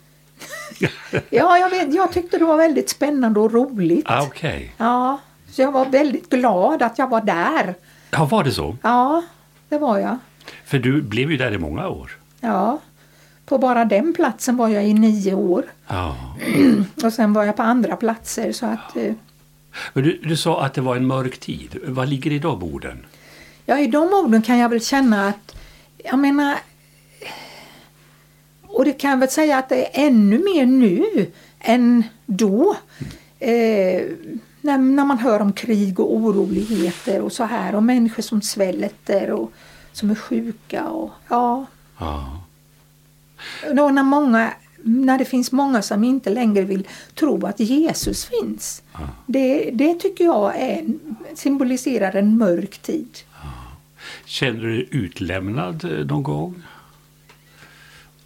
Ja, 1.31 1.59
jag, 1.59 1.71
vet, 1.71 1.95
jag 1.95 2.13
tyckte 2.13 2.39
det 2.39 2.45
var 2.45 2.57
väldigt 2.57 2.91
spännande 2.91 3.41
och 3.41 3.53
roligt. 3.53 4.05
Ah, 4.09 4.23
Okej. 4.23 4.75
Ja, 4.77 5.21
så 5.51 5.63
jag 5.63 5.73
var 5.73 5.87
väldigt 5.87 6.31
glad 6.31 6.83
att 6.83 6.99
jag 6.99 7.09
var 7.09 7.21
där. 7.21 7.75
Ja, 8.15 8.25
var 8.25 8.45
det 8.45 8.53
så? 8.53 8.77
Ja, 8.83 9.23
det 9.69 9.79
var 9.79 9.99
jag. 9.99 10.19
För 10.65 10.79
du 10.79 11.03
blev 11.03 11.31
ju 11.31 11.37
där 11.37 11.53
i 11.53 11.59
många 11.59 11.89
år. 11.89 12.11
Ja, 12.41 12.81
på 13.47 13.59
bara 13.59 13.85
den 13.85 14.13
platsen 14.15 14.57
var 14.57 14.69
jag 14.69 14.85
i 14.89 14.95
nio 14.95 15.35
år. 15.35 15.65
Ja. 15.89 16.17
Och 17.05 17.13
sen 17.13 17.33
var 17.33 17.45
jag 17.45 17.57
på 17.57 17.63
andra 17.63 17.97
platser 17.97 18.53
så 18.53 18.67
att 18.67 18.97
eh, 18.97 19.13
Men 19.93 20.05
du, 20.05 20.21
du 20.23 20.37
sa 20.37 20.65
att 20.65 20.75
det 20.75 20.81
var 20.81 20.97
en 20.97 21.07
mörk 21.07 21.39
tid. 21.39 21.79
Vad 21.85 22.09
ligger 22.09 22.31
i 22.33 22.39
de 22.39 22.63
orden? 22.63 23.07
Ja, 23.67 23.79
i 23.79 23.87
de 23.87 24.03
orden 24.13 24.43
kan 24.43 24.59
jag 24.59 24.69
väl 24.69 24.81
känna 24.81 25.29
att, 25.29 25.57
jag 26.05 26.19
menar, 26.19 26.59
och 28.67 28.85
det 28.85 28.93
kan 28.93 29.11
jag 29.11 29.19
väl 29.19 29.31
säga 29.31 29.59
att 29.59 29.69
det 29.69 29.87
är 29.87 30.07
ännu 30.07 30.39
mer 30.39 30.67
nu 30.67 31.05
än 31.61 32.05
då. 32.27 32.77
Eh, 33.39 34.03
när, 34.65 34.79
när 34.79 35.05
man 35.05 35.19
hör 35.19 35.41
om 35.41 35.53
krig 35.53 36.01
och 36.01 36.15
oroligheter 36.15 37.21
och 37.21 37.33
så 37.33 37.45
här 37.45 37.75
och 37.75 37.83
människor 37.83 38.23
som 38.23 38.43
svälter 38.43 39.31
och 39.31 39.53
som 39.93 40.11
är 40.11 40.15
sjuka 40.15 40.89
och 40.89 41.11
ja. 41.29 41.67
Ja. 41.99 42.43
Då 43.73 43.89
när, 43.89 44.03
många, 44.03 44.53
när 44.83 45.19
det 45.19 45.25
finns 45.25 45.53
många 45.53 45.83
som 45.83 46.05
inte 46.05 46.31
längre 46.31 46.63
vill 46.63 46.89
tro 47.15 47.47
att 47.47 47.61
Jesus 47.61 48.25
finns. 48.25 48.83
Det, 49.27 49.71
det 49.73 49.95
tycker 49.95 50.25
jag 50.25 50.57
är, 50.57 50.85
symboliserar 51.35 52.17
en 52.17 52.39
mörk 52.39 52.79
tid. 52.79 53.19
Känner 54.25 54.61
du 54.61 54.77
dig 54.77 54.89
utlämnad 54.91 55.85
eh, 55.85 56.07
någon 56.07 56.23
gång? 56.23 56.63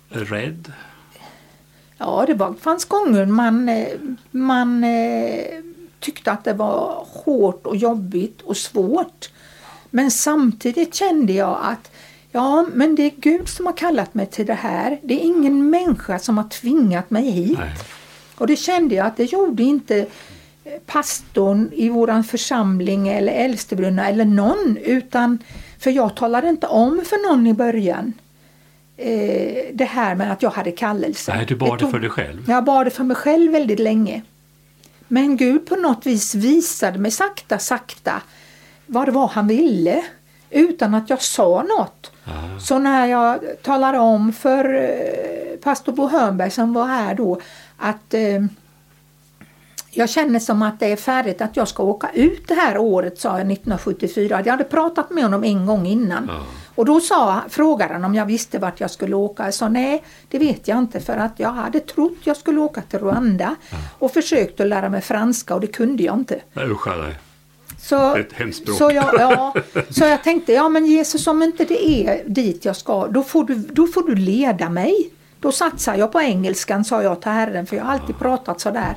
Rädd? 0.09 0.73
Ja, 1.99 2.25
det 2.26 2.35
var, 2.35 2.54
fanns 2.54 2.85
gånger 2.85 3.26
man, 3.26 3.68
eh, 3.68 3.88
man 4.30 4.85
eh, 4.85 5.68
tyckte 6.00 6.33
att 6.33 6.45
det 6.45 6.52
var 6.52 7.07
hårt 7.25 7.67
och 7.67 7.76
jobbigt 7.76 8.43
och 8.43 8.57
svårt. 8.57 9.31
Men 9.90 10.11
samtidigt 10.11 10.95
kände 10.95 11.33
jag 11.33 11.59
att 11.62 11.90
ja, 12.33 12.67
men 12.75 12.95
det 12.95 13.02
är 13.02 13.12
Gud 13.17 13.49
som 13.49 13.67
har 13.67 13.73
kallat 13.73 14.14
mig 14.14 14.26
till 14.26 14.47
det 14.47 14.55
här. 14.55 14.99
Det 15.02 15.14
är 15.14 15.25
ingen 15.25 15.71
människa 15.71 16.19
som 16.19 16.38
har 16.38 16.49
tvingat 16.49 17.11
mig 17.11 17.31
hit. 17.31 17.59
Nej. 17.59 17.75
Och 18.35 18.47
det 18.47 18.57
kände 18.57 18.95
jag 18.95 19.07
att 19.07 19.17
det 19.17 19.25
gjorde 19.25 19.62
inte 19.62 19.99
eh, 20.64 20.73
pastorn 20.87 21.71
i 21.73 21.88
våran 21.88 22.25
församling 22.25 23.09
eller 23.09 23.33
äldstebrunna 23.33 24.09
eller 24.09 24.25
någon. 24.25 24.76
Utan, 24.85 25.38
för 25.78 25.90
jag 25.90 26.17
talade 26.17 26.49
inte 26.49 26.67
om 26.67 27.02
för 27.05 27.31
någon 27.31 27.47
i 27.47 27.55
början 27.55 28.12
eh, 28.97 29.64
det 29.73 29.85
här 29.85 30.14
med 30.14 30.33
att 30.33 30.43
jag 30.43 30.50
hade 30.50 30.71
kallelse. 30.73 31.35
Nej, 31.37 31.47
du 31.47 31.57
bar 31.57 31.76
det 31.76 31.83
tog- 31.83 31.90
för 31.90 31.99
dig 31.99 32.11
själv. 32.11 32.45
Jag 32.49 32.64
bar 32.64 32.85
det 32.85 32.90
för 32.90 33.05
mig 33.05 33.17
själv 33.17 33.52
väldigt 33.52 33.78
länge. 33.81 34.23
Men 35.09 35.37
Gud 35.37 35.67
på 35.67 35.77
något 35.77 36.07
vis 36.07 36.35
visade 36.35 36.99
mig 36.99 37.11
sakta, 37.11 37.59
sakta 37.59 38.23
vad 38.87 39.09
det 39.09 39.12
var 39.12 39.29
han 39.29 39.49
ville 39.49 40.05
utan 40.50 40.95
att 40.95 41.11
jag 41.11 41.23
sa 41.23 41.62
något. 41.79 42.12
Ah. 42.25 42.61
Så 42.61 42.79
när 42.79 43.07
jag 43.07 43.41
talade 43.62 43.99
om 43.99 44.33
för 44.33 44.75
eh, 44.75 45.57
pastor 45.62 45.93
Bo 45.93 46.07
Hörnberg 46.07 46.50
som 46.50 46.73
var 46.73 46.87
här 46.87 47.15
då 47.15 47.41
att 47.77 48.15
eh, 48.15 48.45
jag 49.91 50.11
känner 50.11 50.38
som 50.38 50.62
att 50.62 50.81
det 50.81 50.87
är 50.87 50.97
färdigt 50.97 51.41
att 51.41 51.57
jag 51.57 51.69
ska 51.69 51.83
åka 51.83 52.11
ut 52.15 52.49
det 52.49 52.55
här 52.55 52.79
året, 52.79 53.21
sa 53.21 53.29
jag 53.29 53.53
1974. 53.53 54.43
Jag 54.45 54.53
hade 54.53 54.65
pratat 54.65 55.11
med 55.11 55.25
honom 55.25 55.45
en 55.45 55.67
gång 55.67 55.87
innan. 55.87 56.25
Ja. 56.29 56.45
Och 56.79 56.85
då 56.85 57.01
sa, 57.01 57.43
frågade 57.49 57.93
han 57.93 58.05
om 58.05 58.15
jag 58.15 58.27
visste 58.27 58.59
vart 58.59 58.81
jag 58.81 58.91
skulle 58.91 59.17
åka. 59.17 59.45
Jag 59.45 59.55
sa 59.55 59.69
nej, 59.69 60.05
det 60.29 60.39
vet 60.39 60.69
jag 60.69 60.79
inte 60.79 61.01
för 61.01 61.17
att 61.17 61.33
jag 61.37 61.53
hade 61.53 61.81
trott 61.81 62.17
jag 62.25 62.37
skulle 62.37 62.61
åka 62.61 62.81
till 62.83 62.99
Rwanda 62.99 63.57
och 63.99 64.13
försökt 64.13 64.61
att 64.61 64.67
lära 64.67 64.89
mig 64.89 65.01
franska 65.01 65.55
och 65.55 65.61
det 65.61 65.67
kunde 65.67 66.03
jag 66.03 66.15
inte. 66.15 66.41
Usch, 66.57 66.87
nej. 66.87 67.15
Så, 67.81 68.17
Ett 68.17 68.33
hemskt 68.33 68.63
språk. 68.63 68.77
så, 68.79 68.91
jag, 68.91 69.15
ja, 69.19 69.55
så 69.91 70.05
jag 70.05 70.25
tänkte, 70.25 70.53
ja 70.53 70.69
men 70.69 70.87
Jesus 70.87 71.27
om 71.27 71.43
inte 71.43 71.65
det 71.65 71.89
är 71.89 72.29
dit 72.29 72.65
jag 72.65 72.77
ska, 72.77 73.07
då 73.07 73.23
får 73.23 73.45
du, 73.45 73.55
då 73.55 73.87
får 73.87 74.03
du 74.03 74.15
leda 74.15 74.69
mig. 74.69 75.11
Då 75.41 75.53
satsar 75.53 75.95
jag 75.95 76.13
på 76.13 76.21
engelskan, 76.21 76.85
sa 76.85 77.03
jag 77.03 77.23
till 77.23 77.31
Herren, 77.31 77.67
för 77.67 77.77
jag 77.77 77.85
har 77.85 77.93
alltid 77.93 78.19
pratat 78.19 78.61
så 78.61 78.71
där 78.71 78.97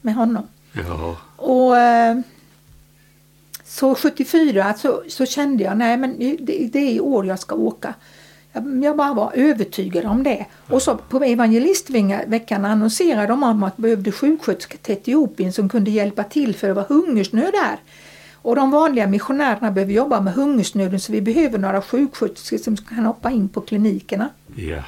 med 0.00 0.14
honom. 0.14 0.46
Ja. 0.72 1.16
Och 1.36 1.78
eh, 1.78 2.16
så 3.70 3.94
74 3.94 4.74
så, 4.74 5.02
så 5.08 5.26
kände 5.26 5.64
jag, 5.64 5.76
nej 5.76 5.96
men 5.96 6.18
det, 6.18 6.68
det 6.72 6.78
är 6.78 6.90
i 6.92 7.00
år 7.00 7.26
jag 7.26 7.38
ska 7.38 7.54
åka. 7.54 7.94
Jag, 8.52 8.84
jag 8.84 8.96
bara 8.96 9.14
var 9.14 9.32
övertygad 9.34 10.04
om 10.04 10.22
det. 10.22 10.46
Och 10.68 10.82
så 10.82 10.96
på 10.96 11.18
evangelistveckan 11.24 12.64
annonserade 12.64 13.26
de 13.26 13.42
om 13.42 13.62
att 13.62 13.76
de 13.76 13.82
behövde 13.82 14.12
sjuksköterskor 14.12 14.78
till 14.78 14.94
Etiopien 14.94 15.52
som 15.52 15.68
kunde 15.68 15.90
hjälpa 15.90 16.24
till 16.24 16.54
för 16.54 16.66
det 16.68 16.74
var 16.74 16.82
hungersnöd 16.88 17.52
där. 17.52 17.78
Och 18.34 18.56
de 18.56 18.70
vanliga 18.70 19.06
missionärerna 19.06 19.70
behöver 19.70 19.92
jobba 19.92 20.20
med 20.20 20.34
hungersnöden 20.34 21.00
så 21.00 21.12
vi 21.12 21.20
behöver 21.20 21.58
några 21.58 21.82
sjuksköterskor 21.82 22.58
som 22.58 22.76
kan 22.76 23.06
hoppa 23.06 23.30
in 23.30 23.48
på 23.48 23.60
klinikerna. 23.60 24.28
Ja. 24.56 24.82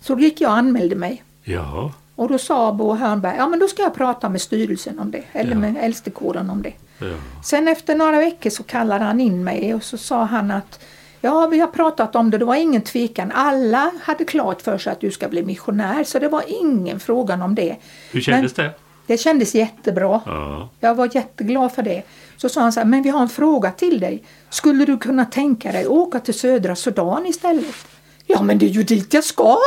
Så 0.00 0.14
då 0.14 0.20
gick 0.20 0.40
jag 0.40 0.50
och 0.50 0.56
anmälde 0.56 0.96
mig. 0.96 1.22
Ja. 1.44 1.92
Och 2.14 2.28
då 2.28 2.38
sa 2.38 2.72
Bo 2.72 2.94
Hörnberg, 2.94 3.36
ja 3.38 3.46
men 3.48 3.58
då 3.58 3.68
ska 3.68 3.82
jag 3.82 3.94
prata 3.94 4.28
med 4.28 4.40
styrelsen 4.40 4.98
om 4.98 5.10
det, 5.10 5.22
eller 5.32 5.50
Ja. 5.52 5.58
med 5.58 5.76
äldstekåren 5.80 6.50
om 6.50 6.62
det. 6.62 6.72
Ja. 6.98 7.16
Sen 7.44 7.68
efter 7.68 7.96
några 7.96 8.18
veckor 8.18 8.50
så 8.50 8.62
kallade 8.62 9.04
han 9.04 9.20
in 9.20 9.44
mig 9.44 9.74
och 9.74 9.82
så 9.82 9.98
sa 9.98 10.24
han 10.24 10.50
att 10.50 10.80
ja, 11.20 11.46
vi 11.46 11.60
har 11.60 11.66
pratat 11.66 12.16
om 12.16 12.30
det, 12.30 12.38
det 12.38 12.44
var 12.44 12.54
ingen 12.54 12.82
tvekan. 12.82 13.32
Alla 13.34 13.90
hade 14.02 14.24
klart 14.24 14.62
för 14.62 14.78
sig 14.78 14.92
att 14.92 15.00
du 15.00 15.10
ska 15.10 15.28
bli 15.28 15.42
missionär 15.42 16.04
så 16.04 16.18
det 16.18 16.28
var 16.28 16.44
ingen 16.46 17.00
frågan 17.00 17.42
om 17.42 17.54
det. 17.54 17.76
Hur 18.10 18.20
kändes 18.20 18.52
det? 18.52 18.70
Det 19.06 19.18
kändes 19.18 19.54
jättebra. 19.54 20.20
Ja. 20.26 20.68
Jag 20.80 20.94
var 20.94 21.10
jätteglad 21.14 21.72
för 21.72 21.82
det. 21.82 22.02
Så 22.36 22.48
sa 22.48 22.60
han 22.60 22.72
så 22.72 22.80
här, 22.80 22.86
men 22.86 23.02
vi 23.02 23.08
har 23.08 23.22
en 23.22 23.28
fråga 23.28 23.70
till 23.70 24.00
dig. 24.00 24.22
Skulle 24.50 24.84
du 24.84 24.98
kunna 24.98 25.24
tänka 25.24 25.72
dig 25.72 25.86
åka 25.86 26.20
till 26.20 26.34
södra 26.34 26.76
Sudan 26.76 27.26
istället? 27.26 27.86
Ja 28.26 28.42
men 28.42 28.58
det 28.58 28.66
är 28.66 28.70
ju 28.70 28.82
dit 28.82 29.14
jag 29.14 29.24
ska, 29.24 29.58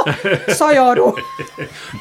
sa 0.57 0.73
jag 0.73 0.97
då. 0.97 1.15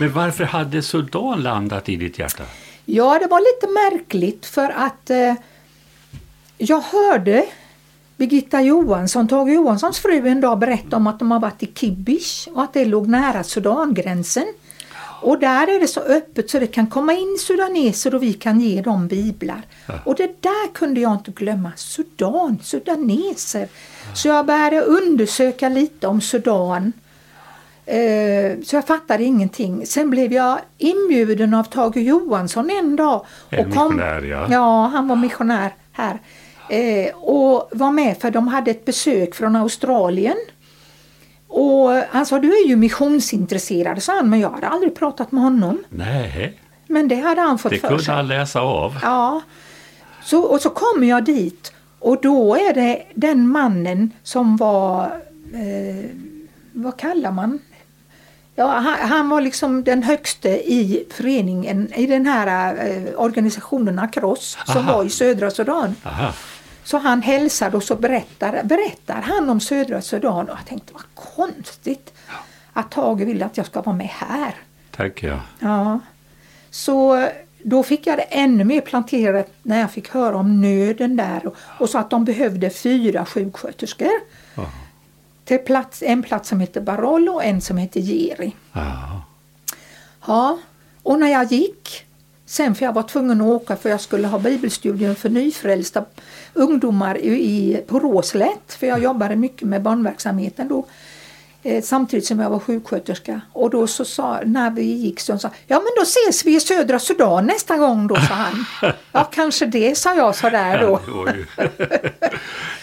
Men 0.01 0.13
varför 0.13 0.45
hade 0.45 0.83
Sudan 0.83 1.43
landat 1.43 1.89
i 1.89 1.97
ditt 1.97 2.19
hjärta? 2.19 2.45
Ja, 2.93 3.19
det 3.19 3.27
var 3.27 3.41
lite 3.41 3.73
märkligt 3.73 4.47
för 4.47 4.71
att 4.71 5.11
eh, 5.11 5.35
jag 6.59 6.81
hörde 6.81 7.47
Birgitta 8.17 8.63
Johansson, 8.63 9.29
Tage 9.29 9.49
Johanssons 9.49 9.99
fru, 9.99 10.29
en 10.29 10.41
dag 10.41 10.59
berätta 10.59 10.97
om 10.97 11.07
att 11.07 11.19
de 11.19 11.31
har 11.31 11.41
varit 11.41 11.63
i 11.63 11.67
Kibish 11.75 12.49
och 12.53 12.63
att 12.63 12.73
det 12.73 12.85
låg 12.85 13.09
nära 13.09 13.45
Sudangränsen. 13.45 14.47
Och 15.23 15.39
där 15.39 15.67
är 15.67 15.81
det 15.81 15.89
så 15.89 16.01
öppet 16.01 16.51
så 16.51 16.59
det 16.59 16.67
kan 16.67 16.87
komma 16.87 17.13
in 17.13 17.39
sudaneser 17.39 18.15
och 18.15 18.23
vi 18.23 18.33
kan 18.33 18.61
ge 18.61 18.83
dem 18.83 19.09
biblar. 19.09 19.63
Och 20.05 20.15
det 20.15 20.43
där 20.43 20.73
kunde 20.75 21.01
jag 21.01 21.13
inte 21.13 21.31
glömma. 21.31 21.73
Sudan, 21.77 22.59
sudaneser. 22.63 23.69
Så 24.15 24.29
jag 24.29 24.47
började 24.47 24.81
undersöka 24.81 25.69
lite 25.69 26.07
om 26.07 26.21
Sudan. 26.21 26.93
Eh, 27.91 28.61
Så 28.65 28.77
jag 28.77 28.87
fattade 28.87 29.25
ingenting. 29.25 29.87
Sen 29.87 30.11
blev 30.11 30.33
jag 30.33 30.59
inbjuden 30.79 31.55
av 31.55 31.65
Tage 31.65 31.97
Johansson 31.97 32.71
en 32.71 32.97
dag. 32.97 33.25
En 33.51 33.67
och 33.69 33.75
kom, 33.75 33.89
missionär, 33.97 34.23
ja. 34.23 34.47
Ja, 34.51 34.87
han 34.87 35.09
var 35.09 35.17
missionär 35.17 35.75
här. 35.93 36.19
Eh, 36.71 37.15
och 37.17 37.69
var 37.73 37.91
med 37.91 38.17
för 38.19 38.31
de 38.31 38.49
hade 38.49 38.71
ett 38.71 38.85
besök 38.85 39.35
från 39.35 39.57
Australien. 39.57 40.37
Och 41.49 41.91
han 42.11 42.27
sa, 42.27 42.39
du 42.39 42.53
är 42.53 42.69
ju 42.69 42.77
missionsintresserad, 42.77 44.03
sa 44.03 44.15
han, 44.17 44.31
men 44.31 44.41
jag 44.41 44.51
hade 44.51 44.69
aldrig 44.69 44.95
pratat 44.95 45.33
med 45.33 45.43
honom. 45.43 45.79
Nej, 45.89 46.59
Men 46.87 47.09
det 47.09 47.15
hade 47.17 47.41
han 47.41 47.59
fått 47.59 47.73
det 47.73 47.79
för 47.79 47.89
kunde 47.89 48.03
sig. 48.03 48.15
han 48.15 48.29
läsa 48.29 48.61
av. 48.61 48.99
Ja. 49.03 49.43
Så, 50.25 50.41
och 50.43 50.61
så 50.61 50.71
kommer 50.71 51.07
jag 51.09 51.25
dit 51.25 51.73
och 51.99 52.21
då 52.23 52.57
är 52.57 52.75
det 52.75 53.03
den 53.15 53.49
mannen 53.49 54.11
som 54.23 54.57
var, 54.57 55.03
eh, 55.55 56.11
vad 56.73 56.97
kallar 56.97 57.33
man? 57.33 57.59
Ja, 58.55 58.67
han, 58.67 59.09
han 59.09 59.29
var 59.29 59.41
liksom 59.41 59.85
den 59.85 60.03
högste 60.03 60.49
i 60.49 61.07
föreningen, 61.11 61.93
i 61.95 62.07
den 62.07 62.27
här 62.27 62.75
eh, 62.89 63.21
organisationen 63.21 63.99
Across 63.99 64.59
som 64.67 64.77
Aha. 64.89 64.97
var 64.97 65.05
i 65.05 65.11
södra 65.11 65.51
Sudan. 65.51 65.95
Aha. 66.05 66.33
Så 66.85 66.99
han 66.99 67.23
hälsade 67.23 67.77
och 67.77 67.83
så 67.83 67.97
berättar, 67.97 68.63
berättar 68.65 69.21
han 69.21 69.51
om 69.51 69.61
södra 69.61 70.03
Sudan 70.03 70.49
och 70.49 70.57
jag 70.59 70.67
tänkte 70.67 70.93
vad 70.93 71.03
konstigt 71.15 72.13
att 72.73 72.91
Tage 72.91 73.21
vill 73.21 73.43
att 73.43 73.57
jag 73.57 73.67
ska 73.67 73.83
vara 73.83 73.97
med 73.97 74.09
här. 74.09 74.55
Tack 74.91 75.23
ja. 75.23 75.41
Ja. 75.59 76.01
Så 76.71 77.29
då 77.63 77.83
fick 77.83 78.07
jag 78.07 78.19
det 78.19 78.23
ännu 78.23 78.65
mer 78.65 78.81
planterat 78.81 79.53
när 79.63 79.81
jag 79.81 79.91
fick 79.91 80.09
höra 80.09 80.37
om 80.37 80.61
nöden 80.61 81.17
där 81.17 81.47
och, 81.47 81.57
och 81.79 81.91
så 81.91 81.99
att 81.99 82.11
de 82.11 82.25
behövde 82.25 82.71
fyra 82.71 83.27
sjuksköterskor. 83.27 84.21
Ja. 84.55 84.71
Till 85.51 85.59
plats, 85.59 86.03
en 86.03 86.23
plats 86.23 86.49
som 86.49 86.61
heter 86.61 86.81
Barol 86.81 87.29
och 87.29 87.45
en 87.45 87.61
som 87.61 87.77
heter 87.77 88.01
Geri. 88.01 88.57
Ja. 88.73 89.23
Ja, 90.27 90.59
och 91.03 91.19
när 91.19 91.29
jag 91.29 91.53
gick 91.53 92.07
Sen 92.47 92.75
för 92.75 92.85
jag 92.85 92.93
var 92.93 93.03
tvungen 93.03 93.41
att 93.41 93.47
åka 93.47 93.77
för 93.77 93.89
jag 93.91 94.01
skulle 94.01 94.29
ha 94.29 94.39
bibelstudium 94.39 95.15
för 95.15 95.29
nyfrälsta 95.29 96.05
ungdomar 96.55 97.19
i, 97.19 97.83
på 97.87 97.99
Råslätt. 97.99 98.75
För 98.79 98.87
jag 98.87 99.03
jobbade 99.03 99.37
mycket 99.37 99.69
med 99.69 99.83
barnverksamheten 99.83 100.69
då. 100.69 100.87
Eh, 101.63 101.83
samtidigt 101.83 102.27
som 102.27 102.41
jag 102.41 102.51
var 102.51 102.59
sjuksköterska. 102.59 103.41
Och 103.53 103.71
då 103.71 103.87
så 103.87 104.05
sa, 104.05 104.41
när 104.45 104.71
vi 104.71 104.83
gick 104.83 105.21
så 105.21 105.39
sa 105.39 105.51
ja 105.67 105.77
men 105.77 105.93
då 105.97 106.03
ses 106.03 106.45
vi 106.45 106.57
i 106.57 106.61
södra 106.61 106.99
Sudan 106.99 107.47
nästa 107.47 107.77
gång 107.77 108.07
då, 108.07 108.17
sa 108.17 108.35
han. 108.35 108.65
ja 109.13 109.25
kanske 109.25 109.67
det, 109.67 109.99
sa 109.99 110.15
jag 110.15 110.37
sådär 110.37 110.81
då. 110.81 111.01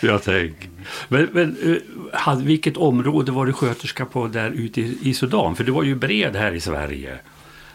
jag 0.08 0.24
tänker. 0.24 0.77
Men, 1.08 1.30
men 1.32 1.82
hade, 2.14 2.44
vilket 2.44 2.78
område 2.78 3.32
var 3.32 3.46
du 3.46 3.54
sköterska 3.54 4.06
på 4.06 4.28
där 4.28 4.50
ute 4.50 4.82
i, 4.82 4.98
i 5.02 5.14
Sudan? 5.14 5.56
För 5.56 5.64
du 5.64 5.72
var 5.72 5.84
ju 5.84 5.96
bred 5.96 6.36
här 6.36 6.52
i 6.52 6.62
Sverige. 6.62 7.18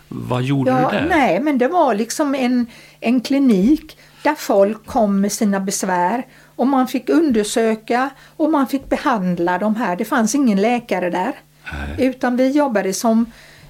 Vad 0.09 0.43
gjorde 0.43 0.71
ja, 0.71 0.91
du 0.91 0.97
där? 0.97 1.07
Nej, 1.09 1.41
men 1.41 1.59
det 1.59 1.69
var 1.69 1.95
liksom 1.95 2.35
en, 2.35 2.67
en 3.01 3.21
klinik 3.21 3.97
där 4.23 4.35
folk 4.35 4.87
kom 4.87 5.21
med 5.21 5.33
sina 5.33 5.61
besvär 5.61 6.27
och 6.57 6.67
man 6.67 6.89
fick 6.89 7.09
undersöka 7.09 8.11
och 8.37 8.51
man 8.51 8.69
fick 8.69 8.89
behandla 8.89 9.59
de 9.59 9.77
här. 9.77 9.97
Det 9.97 10.05
fanns 10.05 10.35
ingen 10.35 10.61
läkare 10.61 11.11
där. 11.11 11.33
Nej. 11.73 12.07
Utan 12.07 12.37
vi 12.37 12.51
jobbade 12.51 12.93
som 12.93 13.27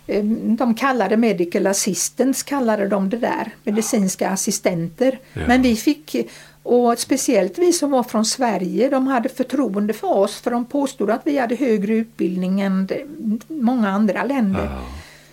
eh, 0.07 0.25
de 0.59 0.75
kallade 0.75 1.17
medical 1.17 1.67
assistants, 1.67 2.43
kallade 2.43 2.89
de 2.89 3.11
det 3.11 3.17
där, 3.17 3.51
medicinska 3.65 4.31
assistenter. 4.31 5.19
Ja. 5.33 5.43
Men 5.47 5.63
vi 5.63 5.77
fick, 5.77 6.17
och 6.63 6.99
speciellt 6.99 7.59
vi 7.59 7.73
som 7.73 7.91
var 7.91 8.03
från 8.03 8.25
Sverige, 8.25 8.89
de 8.89 9.07
hade 9.07 9.29
förtroende 9.29 9.93
för 9.93 10.13
oss 10.13 10.41
för 10.41 10.51
de 10.51 10.65
påstod 10.65 11.11
att 11.11 11.21
vi 11.25 11.39
hade 11.39 11.55
högre 11.55 11.95
utbildning 11.95 12.61
än 12.61 12.89
många 13.49 13.89
andra 13.89 14.25
länder. 14.25 14.65
Ja. 14.65 14.83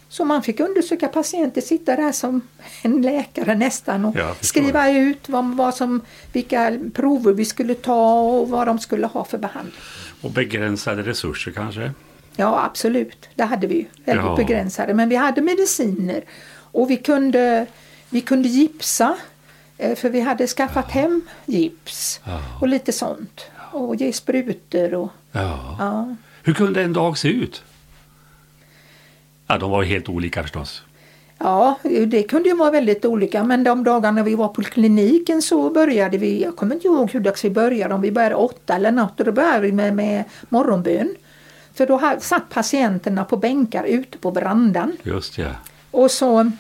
Så 0.10 0.26
man 0.26 0.44
fick 0.44 0.60
undersöka 0.60 1.08
patienter, 1.08 1.62
sitta 1.62 1.96
där 1.96 2.12
som 2.12 2.42
en 2.82 3.02
läkare 3.02 3.56
nästan 3.56 4.06
och 4.06 4.16
skriva 4.42 4.90
ut 4.90 5.30
vad, 5.30 5.46
vad 5.46 5.76
som, 5.76 6.02
vilka 6.34 6.80
prover 6.94 7.34
vi 7.34 7.46
skulle 7.46 7.76
ta 7.76 8.22
och 8.22 8.50
vad 8.50 8.68
de 8.68 8.80
skulle 8.80 9.08
ha 9.08 9.24
för 9.24 9.38
behandling. 9.38 9.76
Och 10.22 10.32
begränsade 10.32 11.02
resurser 11.04 11.52
kanske? 11.52 11.92
Ja 12.36 12.66
absolut, 12.66 13.30
det 13.36 13.44
hade 13.44 13.68
vi 13.68 13.76
ju. 13.76 13.86
Väldigt 14.06 14.26
ja. 14.26 14.36
begränsade. 14.36 14.94
Men 14.94 15.10
vi 15.10 15.16
hade 15.16 15.42
mediciner 15.42 16.24
och 16.72 16.90
vi 16.90 16.98
kunde, 16.98 17.66
vi 18.10 18.22
kunde 18.22 18.50
gipsa 18.50 19.18
för 19.96 20.10
vi 20.10 20.20
hade 20.20 20.48
skaffat 20.48 20.92
hem 20.92 21.22
gips 21.46 22.22
och 22.62 22.68
lite 22.68 22.92
sånt. 22.92 23.46
Och 23.72 23.96
ge 23.96 24.14
sprutor. 24.14 24.94
Och, 24.94 25.10
ja. 25.32 26.16
Hur 26.44 26.54
kunde 26.54 26.84
en 26.84 26.94
dag 26.94 27.18
se 27.18 27.28
ut? 27.28 27.64
Ja, 29.48 29.58
de 29.58 29.72
var 29.72 29.84
helt 29.84 30.10
olika 30.10 30.42
förstås. 30.42 30.84
Ja, 31.38 31.80
det 32.08 32.24
kunde 32.24 32.50
ju 32.50 32.56
vara 32.56 32.72
väldigt 32.72 33.06
olika 33.06 33.44
men 33.44 33.64
de 33.64 33.84
dagarna 33.84 34.24
vi 34.24 34.36
var 34.36 34.48
på 34.48 34.62
kliniken 34.62 35.42
så 35.42 35.70
började 35.70 36.18
vi, 36.18 36.44
jag 36.44 36.56
kommer 36.56 36.76
inte 36.76 36.88
ihåg 36.88 37.12
hur 37.12 37.20
dags 37.20 37.46
vi 37.46 37.50
började, 37.50 37.94
om 37.94 38.02
vi 38.02 38.12
började 38.12 38.36
åtta 38.36 38.76
eller 38.76 38.92
något 38.92 39.20
och 39.20 39.26
då 39.26 39.32
började 39.32 39.60
vi 39.60 39.72
med, 39.72 39.96
med 39.96 40.24
morgonbön. 40.50 41.16
För 41.74 41.88
då 41.88 42.18
satt 42.20 42.50
patienterna 42.50 43.26
på 43.26 43.38
bänkar 43.38 43.84
ute 43.84 44.18
på 44.18 44.32
verandan. 44.32 44.98
Just 45.04 45.38
ja. 45.38 45.50
Och 45.92 46.12
så 46.12 46.52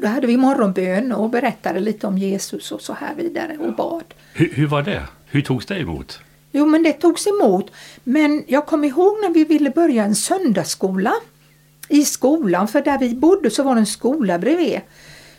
då 0.00 0.08
hade 0.08 0.26
vi 0.26 0.36
morgonbön 0.36 1.12
och 1.12 1.30
berättade 1.30 1.80
lite 1.80 2.06
om 2.06 2.18
Jesus 2.18 2.72
och 2.72 2.80
så 2.80 2.92
här 2.92 3.14
vidare 3.14 3.56
och 3.60 3.74
bad. 3.74 4.04
Hur, 4.32 4.50
hur 4.54 4.66
var 4.66 4.82
det? 4.82 5.02
Hur 5.26 5.42
togs 5.42 5.66
det 5.66 5.78
emot? 5.78 6.20
Jo 6.52 6.66
men 6.66 6.82
det 6.82 6.92
togs 6.92 7.26
emot. 7.26 7.70
Men 8.04 8.44
jag 8.46 8.66
kommer 8.66 8.88
ihåg 8.88 9.16
när 9.22 9.30
vi 9.30 9.44
ville 9.44 9.70
börja 9.70 10.04
en 10.04 10.14
söndagsskola 10.14 11.12
i 11.88 12.04
skolan, 12.04 12.68
för 12.68 12.82
där 12.82 12.98
vi 12.98 13.14
bodde 13.14 13.50
så 13.50 13.62
var 13.62 13.74
det 13.74 13.80
en 13.80 13.86
skola 13.86 14.38
bredvid. 14.38 14.80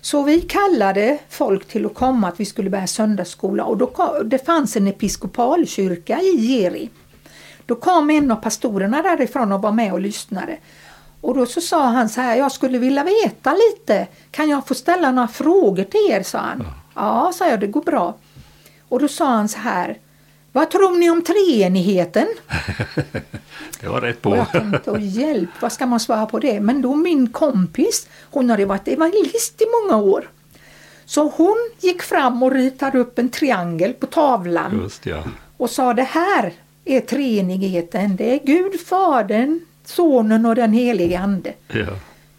Så 0.01 0.24
vi 0.24 0.41
kallade 0.41 1.20
folk 1.30 1.68
till 1.68 1.86
att 1.86 1.94
komma, 1.94 2.27
att 2.27 2.39
vi 2.39 2.46
skulle 2.46 2.70
börja 2.70 2.88
söndagsskola 2.88 3.63
och 3.63 3.78
då, 3.78 4.21
det 4.26 4.45
fanns 4.45 4.76
en 4.76 4.88
episkopalkyrka 4.88 6.19
i 6.21 6.36
Geri. 6.38 6.89
Då 7.65 7.76
kom 7.76 8.10
en 8.10 8.32
av 8.32 8.36
pastorerna 8.36 9.02
därifrån 9.02 9.52
och 9.52 9.62
var 9.62 9.71
med 9.71 9.93
och 9.93 10.02
lyssnade. 10.02 10.58
Och 11.21 11.36
då 11.36 11.45
så 11.45 11.62
sa 11.62 11.86
han 11.86 12.10
så 12.10 12.21
här, 12.21 12.36
jag 12.36 12.51
skulle 12.51 12.77
vilja 12.77 13.03
veta 13.03 13.53
lite, 13.53 14.07
kan 14.31 14.49
jag 14.49 14.67
få 14.67 14.73
ställa 14.73 15.12
några 15.12 15.27
frågor 15.27 15.84
till 15.84 16.07
er? 16.12 16.23
sa 16.23 16.38
han. 16.38 16.63
Ja, 16.67 16.75
ja 16.95 17.34
sa 17.34 17.49
jag, 17.49 17.60
det 17.60 17.67
går 17.67 17.81
bra. 17.81 18.15
Och 18.89 18.99
då 18.99 19.07
sa 19.07 19.25
han 19.25 19.49
så 19.49 19.60
här, 19.60 19.97
vad 20.51 20.71
tror 20.71 20.97
ni 20.97 21.10
om 21.10 21.21
treenigheten? 21.21 22.27
det 23.81 23.88
var 23.88 24.01
rätt 24.01 24.21
på. 24.21 24.29
Och 24.29 24.38
jag 24.38 24.51
tänkte, 24.51 24.91
oh, 24.91 24.99
hjälp, 25.01 25.49
vad 25.60 25.71
ska 25.71 25.86
man 25.86 25.99
svara 25.99 26.25
på 26.25 26.39
det? 26.39 26.60
Men 26.60 26.81
då 26.81 26.95
min 26.95 27.29
kompis, 27.29 28.07
hon 28.31 28.49
hade 28.49 28.65
varit 28.65 28.88
evangelist 28.88 29.62
i 29.62 29.65
många 29.81 30.01
år. 30.01 30.29
Så 31.05 31.29
hon 31.29 31.57
gick 31.79 32.01
fram 32.01 32.43
och 32.43 32.51
ritade 32.51 32.99
upp 32.99 33.19
en 33.19 33.29
triangel 33.29 33.93
på 33.93 34.05
tavlan. 34.05 34.79
Just, 34.84 35.05
ja. 35.05 35.23
Och 35.57 35.69
sa 35.69 35.93
det 35.93 36.03
här 36.03 36.53
är 36.86 37.01
treenigheten. 37.01 38.15
Det 38.15 38.34
är 38.34 38.39
Gud, 38.45 38.79
Fadern, 38.88 39.60
Sonen 39.95 40.45
och 40.45 40.56
den 40.56 40.73
helige 40.73 41.19
Ande. 41.19 41.54
Ja. 41.67 41.86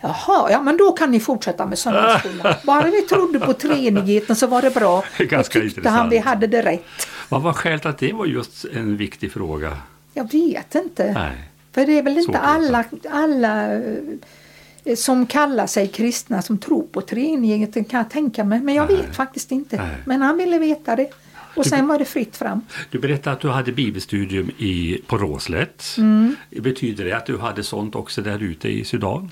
Jaha, 0.01 0.51
ja 0.51 0.62
men 0.62 0.77
då 0.77 0.93
kan 0.93 1.11
ni 1.11 1.21
fortsätta 1.21 1.67
med 1.67 1.79
söndagsskolan. 1.79 2.55
Bara 2.65 2.87
vi 2.91 3.03
trodde 3.03 3.41
på 3.41 3.53
treenigheten 3.53 4.37
så 4.37 4.47
var 4.47 4.62
det 4.62 4.71
bra. 4.75 5.05
Ganska 5.19 5.61
tyckte 5.61 5.81
intressant. 5.81 5.97
han 5.97 6.11
vi 6.11 6.19
hade 6.19 6.47
det 6.47 6.62
rätt. 6.62 7.07
Vad 7.29 7.43
var 7.43 7.53
skälet 7.53 7.87
att 7.87 7.99
det 7.99 8.12
var 8.12 8.27
just 8.27 8.65
en 8.65 8.97
viktig 8.97 9.33
fråga? 9.33 9.77
Jag 10.15 10.33
vet 10.33 10.75
inte. 10.75 11.12
Nej. 11.12 11.33
För 11.73 11.87
det 11.87 11.99
är 11.99 12.03
väl 12.03 12.19
inte 12.19 12.38
alla, 12.38 12.85
alla 13.11 13.75
eh, 13.75 14.95
som 14.97 15.27
kallar 15.27 15.67
sig 15.67 15.88
kristna 15.88 16.43
som 16.43 16.59
tror 16.59 16.83
på 16.83 17.01
treenigheten 17.01 17.85
kan 17.85 17.99
jag 17.99 18.11
tänka 18.11 18.45
mig. 18.45 18.61
Men 18.61 18.75
jag 18.75 18.88
Nej. 18.88 18.97
vet 18.97 19.17
faktiskt 19.17 19.53
inte. 19.53 19.77
Nej. 19.77 19.97
Men 20.05 20.23
han 20.23 20.37
ville 20.37 20.59
veta 20.59 20.97
det. 20.97 21.11
Och 21.55 21.67
sen 21.67 21.87
var 21.87 21.99
det 21.99 22.05
fritt 22.05 22.37
fram. 22.37 22.61
Du 22.91 22.99
berättade 22.99 23.37
att 23.37 23.41
du 23.41 23.49
hade 23.49 23.73
bibelstudium 23.73 24.51
i, 24.59 24.99
på 25.07 25.19
Råslätt. 25.19 25.85
Mm. 25.99 26.37
Betyder 26.51 27.05
det 27.05 27.12
att 27.12 27.27
du 27.27 27.38
hade 27.38 27.62
sånt 27.62 27.95
också 27.95 28.23
där 28.23 28.43
ute 28.43 28.69
i 28.69 28.85
Sudan? 28.85 29.31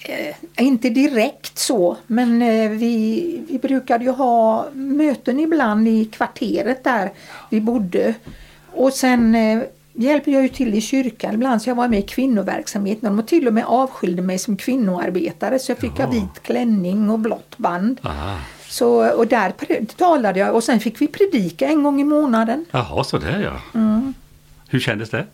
Eh, 0.00 0.64
inte 0.64 0.90
direkt 0.90 1.58
så, 1.58 1.96
men 2.06 2.42
eh, 2.42 2.70
vi, 2.70 3.42
vi 3.48 3.58
brukade 3.58 4.04
ju 4.04 4.10
ha 4.10 4.68
möten 4.72 5.40
ibland 5.40 5.88
i 5.88 6.04
kvarteret 6.04 6.84
där 6.84 7.10
vi 7.50 7.60
bodde. 7.60 8.14
Och 8.72 8.92
sen 8.92 9.34
eh, 9.34 9.62
hjälper 9.92 10.32
jag 10.32 10.42
ju 10.42 10.48
till 10.48 10.74
i 10.74 10.80
kyrkan 10.80 11.34
ibland 11.34 11.62
så 11.62 11.70
jag 11.70 11.74
var 11.74 11.88
med 11.88 11.98
i 11.98 12.02
kvinnoverksamheten. 12.02 13.16
De 13.16 13.26
till 13.26 13.48
och 13.48 13.54
med 13.54 13.64
avskilde 13.66 14.22
mig 14.22 14.38
som 14.38 14.56
kvinnoarbetare 14.56 15.58
så 15.58 15.70
jag 15.70 15.78
fick 15.78 15.98
ha 15.98 16.10
vit 16.10 16.42
klänning 16.42 17.10
och 17.10 17.18
blått 17.18 17.58
band. 17.58 18.00
Aha. 18.02 18.38
Så, 18.68 19.10
och 19.10 19.26
där 19.26 19.52
talade 19.96 20.40
jag 20.40 20.54
och 20.54 20.64
sen 20.64 20.80
fick 20.80 21.00
vi 21.00 21.06
predika 21.06 21.68
en 21.68 21.82
gång 21.82 22.00
i 22.00 22.04
månaden. 22.04 22.64
Jaha, 22.70 23.04
så 23.04 23.18
där 23.18 23.40
ja. 23.40 23.80
Mm. 23.80 24.14
Hur 24.68 24.80
kändes 24.80 25.10
det? 25.10 25.26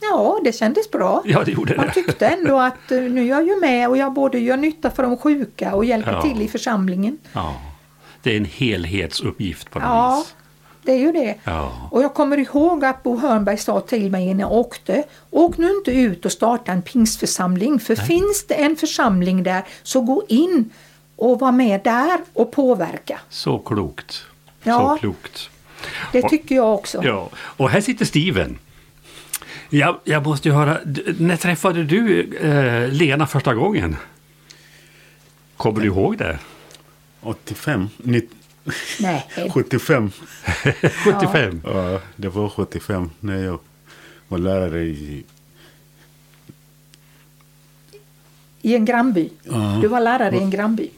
Ja, 0.00 0.40
det 0.44 0.52
kändes 0.52 0.90
bra. 0.90 1.22
Ja, 1.24 1.42
det 1.44 1.52
gjorde 1.52 1.76
Man 1.76 1.86
det. 1.86 1.92
tyckte 1.92 2.26
ändå 2.26 2.58
att 2.58 2.92
uh, 2.92 3.02
nu 3.02 3.20
är 3.20 3.28
jag 3.28 3.46
ju 3.46 3.60
med 3.60 3.88
och 3.88 3.96
jag 3.96 4.12
både 4.12 4.38
gör 4.38 4.56
nytta 4.56 4.90
för 4.90 5.02
de 5.02 5.16
sjuka 5.16 5.74
och 5.74 5.84
hjälper 5.84 6.12
ja. 6.12 6.22
till 6.22 6.42
i 6.42 6.48
församlingen. 6.48 7.18
Ja, 7.32 7.60
det 8.22 8.32
är 8.32 8.36
en 8.36 8.44
helhetsuppgift 8.44 9.70
på 9.70 9.78
något 9.78 9.88
ja. 9.88 10.16
vis. 10.16 10.34
Det 10.82 10.92
är 10.92 10.98
ju 10.98 11.12
det. 11.12 11.34
Ja. 11.44 11.88
Och 11.90 12.02
jag 12.02 12.14
kommer 12.14 12.36
ihåg 12.36 12.84
att 12.84 13.02
Bo 13.02 13.16
Hörnberg 13.16 13.56
sa 13.56 13.80
till 13.80 14.10
mig 14.10 14.34
när 14.34 14.40
jag 14.40 14.52
åkte, 14.52 15.04
åk 15.30 15.58
nu 15.58 15.70
inte 15.70 15.90
ut 15.90 16.24
och 16.24 16.32
starta 16.32 16.72
en 16.72 16.82
pingstförsamling 16.82 17.80
för 17.80 17.96
Nej. 17.96 18.06
finns 18.06 18.46
det 18.46 18.54
en 18.54 18.76
församling 18.76 19.42
där 19.42 19.64
så 19.82 20.00
gå 20.00 20.22
in 20.28 20.70
och 21.20 21.40
var 21.40 21.52
med 21.52 21.80
där 21.84 22.20
och 22.32 22.52
påverka. 22.52 23.20
Så 23.28 23.58
klokt. 23.58 24.24
Ja, 24.62 24.78
Så 24.94 25.00
klokt. 25.00 25.50
Det 26.12 26.28
tycker 26.28 26.54
jag 26.54 26.74
också. 26.74 27.04
Ja. 27.04 27.28
Och 27.36 27.70
här 27.70 27.80
sitter 27.80 28.04
Steven. 28.04 28.58
Jag, 29.68 29.98
jag 30.04 30.26
måste 30.26 30.48
ju 30.48 30.54
höra, 30.54 30.78
när 31.18 31.36
träffade 31.36 31.84
du 31.84 32.34
eh, 32.36 32.88
Lena 32.88 33.26
första 33.26 33.54
gången? 33.54 33.96
Kommer 35.56 35.80
du 35.80 35.86
ihåg 35.86 36.18
det? 36.18 36.38
85. 37.20 37.88
Nej. 39.00 39.26
75. 39.54 40.10
75? 41.04 41.62
Ja, 41.66 42.00
det 42.16 42.28
var 42.28 42.48
75 42.48 43.10
när 43.20 43.44
jag 43.44 43.58
var 44.28 44.38
lärare 44.38 44.82
i... 44.82 45.24
I 48.62 48.74
en 48.74 48.84
grannby? 48.84 49.30
Ja. 49.42 49.78
Du 49.82 49.88
var 49.88 50.00
lärare 50.00 50.36
i 50.36 50.42
en 50.42 50.50
grannby? 50.50 50.90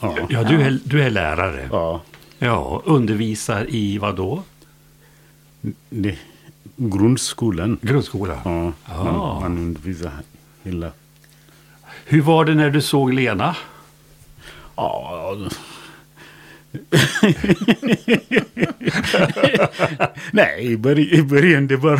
Ja, 0.00 0.16
ja 0.30 0.44
du, 0.44 0.62
är, 0.62 0.78
du 0.84 1.02
är 1.02 1.10
lärare? 1.10 1.68
ja. 1.72 2.00
Ja, 2.40 2.82
undervisar 2.84 3.66
i 3.68 3.98
vad 3.98 4.16
då? 4.16 4.42
Det, 5.90 6.18
grundskolan. 6.76 7.78
Grundskolan? 7.82 8.38
Ja, 8.44 8.72
Ja. 8.88 9.04
man, 9.04 9.14
man 9.40 9.58
undervisar 9.58 10.10
hela... 10.62 10.90
Hur 12.04 12.22
var 12.22 12.44
det 12.44 12.54
när 12.54 12.70
du 12.70 12.80
såg 12.82 13.12
Lena? 13.14 13.56
Ja, 14.76 15.36
Nej, 20.32 20.66
i, 20.72 20.76
börj 20.76 21.14
i 21.14 21.22
början 21.22 21.66
det 21.66 21.76
bara... 21.76 21.98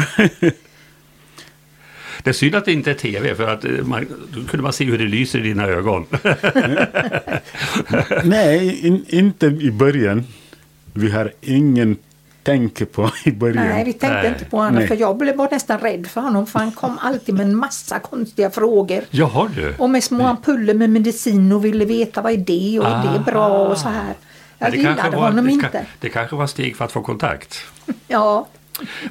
Det 2.29 2.33
är 2.33 2.35
synd 2.35 2.55
att 2.55 2.65
det 2.65 2.73
inte 2.73 2.91
är 2.91 2.95
tv 2.95 3.35
för 3.35 3.49
att 3.55 3.65
eh, 3.65 3.71
man, 3.71 4.07
då 4.35 4.45
kunde 4.45 4.63
man 4.63 4.73
se 4.73 4.85
hur 4.85 4.99
det 4.99 5.05
lyser 5.05 5.39
i 5.39 5.43
dina 5.43 5.67
ögon. 5.67 6.07
Nej, 8.25 8.87
in, 8.87 9.05
inte 9.09 9.47
i 9.47 9.71
början. 9.71 10.25
Vi 10.93 11.11
har 11.11 11.33
ingen 11.41 11.97
tänke 12.43 12.85
på 12.87 13.11
i 13.25 13.31
början. 13.33 13.67
Nej, 13.69 13.85
vi 13.85 13.93
tänkte 13.93 14.23
Nej. 14.23 14.29
inte 14.29 14.45
på 14.45 14.57
honom 14.57 14.75
Nej. 14.75 14.89
för 14.89 14.97
jag 14.97 15.17
blev 15.17 15.37
var 15.37 15.49
nästan 15.51 15.79
rädd 15.81 16.07
för 16.07 16.21
honom 16.21 16.47
för 16.47 16.59
han 16.59 16.73
kom 16.73 16.99
alltid 16.99 17.35
med 17.35 17.47
en 17.47 17.57
massa 17.57 17.99
konstiga 17.99 18.51
frågor. 18.51 19.01
Jaha 19.11 19.51
du. 19.57 19.75
Och 19.79 19.91
med 19.91 20.05
små 20.05 20.27
ampuller 20.27 20.75
med 20.75 20.91
medicin 20.91 21.53
och 21.53 21.65
ville 21.65 21.85
veta 21.85 22.23
vad 22.23 22.33
är 22.33 22.37
det 22.37 22.79
och 22.81 22.87
är 22.87 23.13
det 23.19 23.33
bra 23.33 23.49
och 23.69 23.79
så 23.79 23.89
här. 23.89 24.15
Jag 24.59 24.73
det 24.73 24.77
gillade 24.77 24.97
kanske 25.01 25.17
var- 25.17 25.25
honom 25.29 25.47
det, 25.47 25.53
inte. 25.53 25.87
Det 26.01 26.09
kanske 26.09 26.37
var 26.37 26.47
steg 26.47 26.77
för 26.77 26.85
att 26.85 26.93
få 26.93 27.03
kontakt. 27.03 27.59
Ja, 28.09 28.47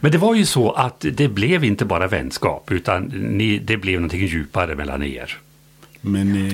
Men 0.02 0.12
det 0.12 0.18
var 0.18 0.36
ju 0.36 0.46
så 0.46 0.72
att 0.72 1.06
det 1.14 1.28
blev 1.28 1.64
inte 1.64 1.86
bara 1.86 2.08
vänskap 2.08 2.72
utan 2.72 3.04
ni, 3.04 3.60
det 3.60 3.78
blev 3.78 3.96
någonting 3.96 4.26
djupare 4.26 4.76
mellan 4.76 5.04
er. 5.04 5.38
Men 6.02 6.48
eh, 6.48 6.54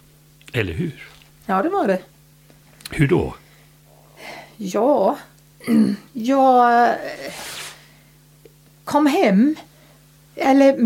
Eller 0.52 0.72
hur? 0.72 1.08
Ja, 1.46 1.62
det 1.62 1.68
var 1.68 1.86
det. 1.86 1.98
Hur 2.90 3.08
då? 3.08 3.34
Ja, 4.56 5.18
jag 6.12 6.88
eh, 6.88 6.94
kom 8.84 9.06
hem. 9.06 9.56
Eller 10.36 10.76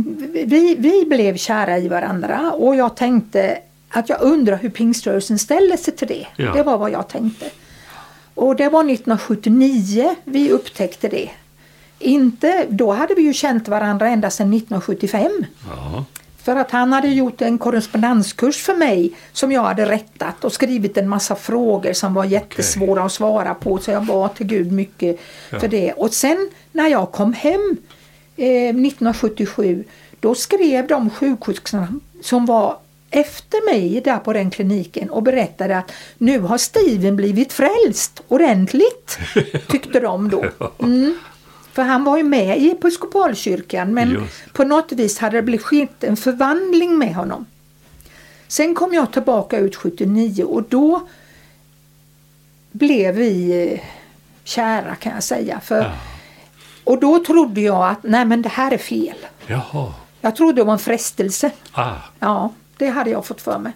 vi, 0.46 0.76
vi 0.78 1.04
blev 1.08 1.36
kära 1.36 1.78
i 1.78 1.88
varandra 1.88 2.52
och 2.52 2.76
jag 2.76 2.96
tänkte 2.96 3.58
att 3.90 4.08
jag 4.08 4.20
undrar 4.22 4.56
hur 4.56 4.68
pingströrelsen 4.70 5.38
ställer 5.38 5.76
sig 5.76 5.96
till 5.96 6.08
det. 6.08 6.26
Ja. 6.36 6.52
Det 6.52 6.62
var 6.62 6.78
vad 6.78 6.90
jag 6.90 7.08
tänkte. 7.08 7.50
Och 8.34 8.56
det 8.56 8.68
var 8.68 8.80
1979 8.80 10.14
vi 10.24 10.50
upptäckte 10.50 11.08
det. 11.08 11.30
Inte, 11.98 12.66
då 12.68 12.92
hade 12.92 13.14
vi 13.14 13.22
ju 13.22 13.32
känt 13.32 13.68
varandra 13.68 14.08
ända 14.08 14.30
sedan 14.30 14.52
1975. 14.54 15.30
Ja. 15.70 16.04
För 16.42 16.56
att 16.56 16.70
han 16.70 16.92
hade 16.92 17.08
gjort 17.08 17.40
en 17.42 17.58
korrespondenskurs 17.58 18.62
för 18.62 18.74
mig 18.74 19.12
som 19.32 19.52
jag 19.52 19.62
hade 19.62 19.84
rättat 19.90 20.44
och 20.44 20.52
skrivit 20.52 20.96
en 20.96 21.08
massa 21.08 21.34
frågor 21.36 21.92
som 21.92 22.14
var 22.14 22.24
jättesvåra 22.24 23.02
att 23.02 23.12
svara 23.12 23.54
på. 23.54 23.78
Så 23.78 23.90
jag 23.90 24.04
bad 24.04 24.34
till 24.34 24.46
Gud 24.46 24.72
mycket 24.72 25.20
Ja. 25.50 25.60
för 25.60 25.68
det. 25.68 25.92
Och 25.92 26.12
sen 26.14 26.50
när 26.72 26.88
jag 26.88 27.12
kom 27.12 27.32
hem 27.32 27.76
eh, 28.36 28.46
1977 28.68 29.84
då 30.20 30.34
skrev 30.34 30.86
de 30.86 31.10
sjuksköterskorna 31.10 31.88
som 32.22 32.46
var 32.46 32.76
efter 33.10 33.74
mig 33.74 34.00
där 34.04 34.18
på 34.18 34.32
den 34.32 34.50
kliniken 34.50 35.10
och 35.10 35.22
berättade 35.22 35.78
att 35.78 35.92
nu 36.18 36.40
har 36.40 36.58
Steven 36.58 37.16
blivit 37.16 37.52
frälst 37.52 38.22
ordentligt, 38.28 39.18
tyckte 39.68 40.00
de 40.00 40.30
då. 40.30 40.44
Mm. 40.78 41.18
För 41.72 41.82
han 41.82 42.04
var 42.04 42.16
ju 42.16 42.22
med 42.22 42.58
i 42.58 42.70
Episkopalkyrkan 42.70 43.94
men 43.94 44.10
Just. 44.10 44.52
på 44.52 44.64
något 44.64 44.92
vis 44.92 45.18
hade 45.18 45.36
det 45.36 45.42
blivit 45.42 46.04
en 46.04 46.16
förvandling 46.16 46.98
med 46.98 47.14
honom. 47.14 47.46
Sen 48.48 48.74
kom 48.74 48.94
jag 48.94 49.12
tillbaka 49.12 49.58
ut 49.58 49.76
79 49.76 50.44
och 50.44 50.62
då 50.62 51.08
blev 52.72 53.14
vi 53.14 53.62
eh, 53.72 53.80
kära 54.44 54.94
kan 54.94 55.12
jag 55.12 55.22
säga. 55.22 55.60
För, 55.60 55.80
Ja. 55.82 55.92
Och 56.84 57.00
då 57.00 57.24
trodde 57.24 57.60
jag 57.60 57.88
att 57.88 58.02
nej 58.02 58.24
men 58.24 58.42
det 58.42 58.48
här 58.48 58.70
är 58.70 58.78
fel. 58.78 59.16
Jaha. 59.46 59.92
Jag 60.20 60.36
trodde 60.36 60.60
det 60.60 60.64
var 60.64 60.72
en 60.72 60.78
frestelse. 60.78 61.50
Ah. 61.72 61.94
Ja, 62.18 62.52
det 62.78 62.88
hade 62.88 63.10
jag 63.10 63.26
fått 63.26 63.40
för 63.40 63.58
mig. 63.58 63.72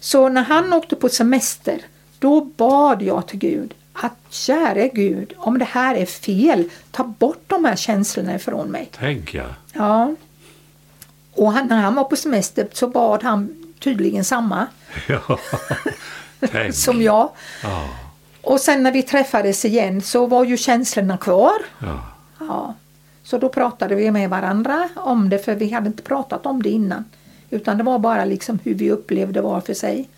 Så 0.00 0.28
när 0.28 0.42
han 0.42 0.72
åkte 0.72 0.96
på 0.96 1.08
semester 1.08 1.80
då 2.18 2.40
bad 2.40 3.02
jag 3.02 3.26
till 3.26 3.38
Gud 3.38 3.74
att 3.92 4.16
käre 4.30 4.88
Gud, 4.88 5.34
om 5.36 5.58
det 5.58 5.64
här 5.64 5.94
är 5.94 6.06
fel, 6.06 6.70
ta 6.90 7.04
bort 7.04 7.42
de 7.46 7.64
här 7.64 7.76
känslorna 7.76 8.34
ifrån 8.34 8.68
mig. 8.68 8.90
Tänk 8.98 9.34
ja. 9.34 9.44
Ja. 9.72 10.14
Och 11.32 11.52
han, 11.52 11.66
när 11.66 11.82
han 11.82 11.94
var 11.94 12.04
på 12.04 12.16
semester 12.16 12.68
så 12.72 12.88
bad 12.88 13.22
han 13.22 13.72
tydligen 13.80 14.24
samma 14.24 14.66
ja. 15.06 15.38
Som 16.72 17.02
jag. 17.02 17.30
Ja. 17.62 17.88
Och 18.42 18.60
sen 18.60 18.82
när 18.82 18.92
vi 18.92 19.02
träffades 19.02 19.64
igen 19.64 20.02
så 20.02 20.26
var 20.26 20.44
ju 20.44 20.56
känslorna 20.56 21.18
kvar. 21.18 21.58
Ja. 21.78 22.00
Ja. 22.38 22.74
Så 23.22 23.38
då 23.38 23.48
pratade 23.48 23.94
vi 23.94 24.10
med 24.10 24.30
varandra 24.30 24.88
om 24.96 25.28
det 25.28 25.38
för 25.38 25.54
vi 25.54 25.72
hade 25.72 25.86
inte 25.86 26.02
pratat 26.02 26.46
om 26.46 26.62
det 26.62 26.70
innan. 26.70 27.04
Utan 27.50 27.78
det 27.78 27.84
var 27.84 27.98
bara 27.98 28.24
liksom 28.24 28.58
hur 28.64 28.74
vi 28.74 28.90
upplevde 28.90 29.40
var 29.40 29.60
för 29.60 29.74
sig. 29.74 30.08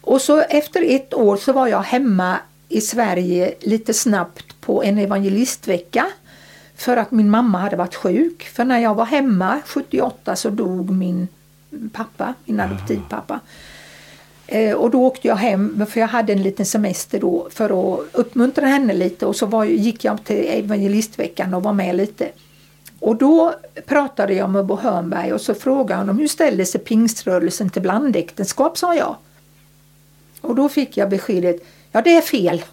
Och 0.00 0.20
så 0.20 0.40
efter 0.40 0.82
ett 0.94 1.14
år 1.14 1.36
så 1.36 1.52
var 1.52 1.66
jag 1.66 1.82
hemma 1.82 2.38
i 2.68 2.80
Sverige 2.80 3.54
lite 3.60 3.94
snabbt 3.94 4.60
på 4.60 4.82
en 4.82 4.98
evangelistvecka. 4.98 6.06
För 6.76 6.96
att 6.96 7.10
min 7.10 7.30
mamma 7.30 7.58
hade 7.58 7.76
varit 7.76 7.94
sjuk. 7.94 8.42
För 8.42 8.64
när 8.64 8.78
jag 8.78 8.94
var 8.94 9.04
hemma 9.04 9.60
78 9.66 10.36
så 10.36 10.50
dog 10.50 10.90
min 10.90 11.28
pappa, 11.92 12.34
min 12.44 12.60
adoptivpappa. 12.60 13.40
Eh, 14.46 14.74
och 14.74 14.90
då 14.90 15.04
åkte 15.04 15.28
jag 15.28 15.36
hem, 15.36 15.86
för 15.86 16.00
jag 16.00 16.08
hade 16.08 16.32
en 16.32 16.42
liten 16.42 16.66
semester 16.66 17.20
då 17.20 17.48
för 17.50 17.64
att 17.64 18.00
uppmuntra 18.12 18.66
henne 18.66 18.92
lite 18.92 19.26
och 19.26 19.36
så 19.36 19.46
var, 19.46 19.64
gick 19.64 20.04
jag 20.04 20.24
till 20.24 20.46
evangelistveckan 20.48 21.54
och 21.54 21.62
var 21.62 21.72
med 21.72 21.96
lite. 21.96 22.30
Och 23.00 23.16
då 23.16 23.54
pratade 23.86 24.34
jag 24.34 24.50
med 24.50 24.66
Bo 24.66 24.76
Hörnberg 24.76 25.32
och 25.32 25.40
så 25.40 25.54
frågade 25.54 25.94
han 25.98 26.10
om 26.10 26.18
hur 26.18 26.28
ställde 26.28 26.66
sig 26.66 26.80
pingströrelsen 26.80 27.70
till 27.70 27.82
blandäktenskap, 27.82 28.78
sa 28.78 28.94
jag. 28.94 29.16
Och 30.40 30.54
då 30.54 30.68
fick 30.68 30.96
jag 30.96 31.10
beskedet, 31.10 31.56
ja 31.92 32.02
det 32.02 32.16
är 32.16 32.20
fel. 32.22 32.64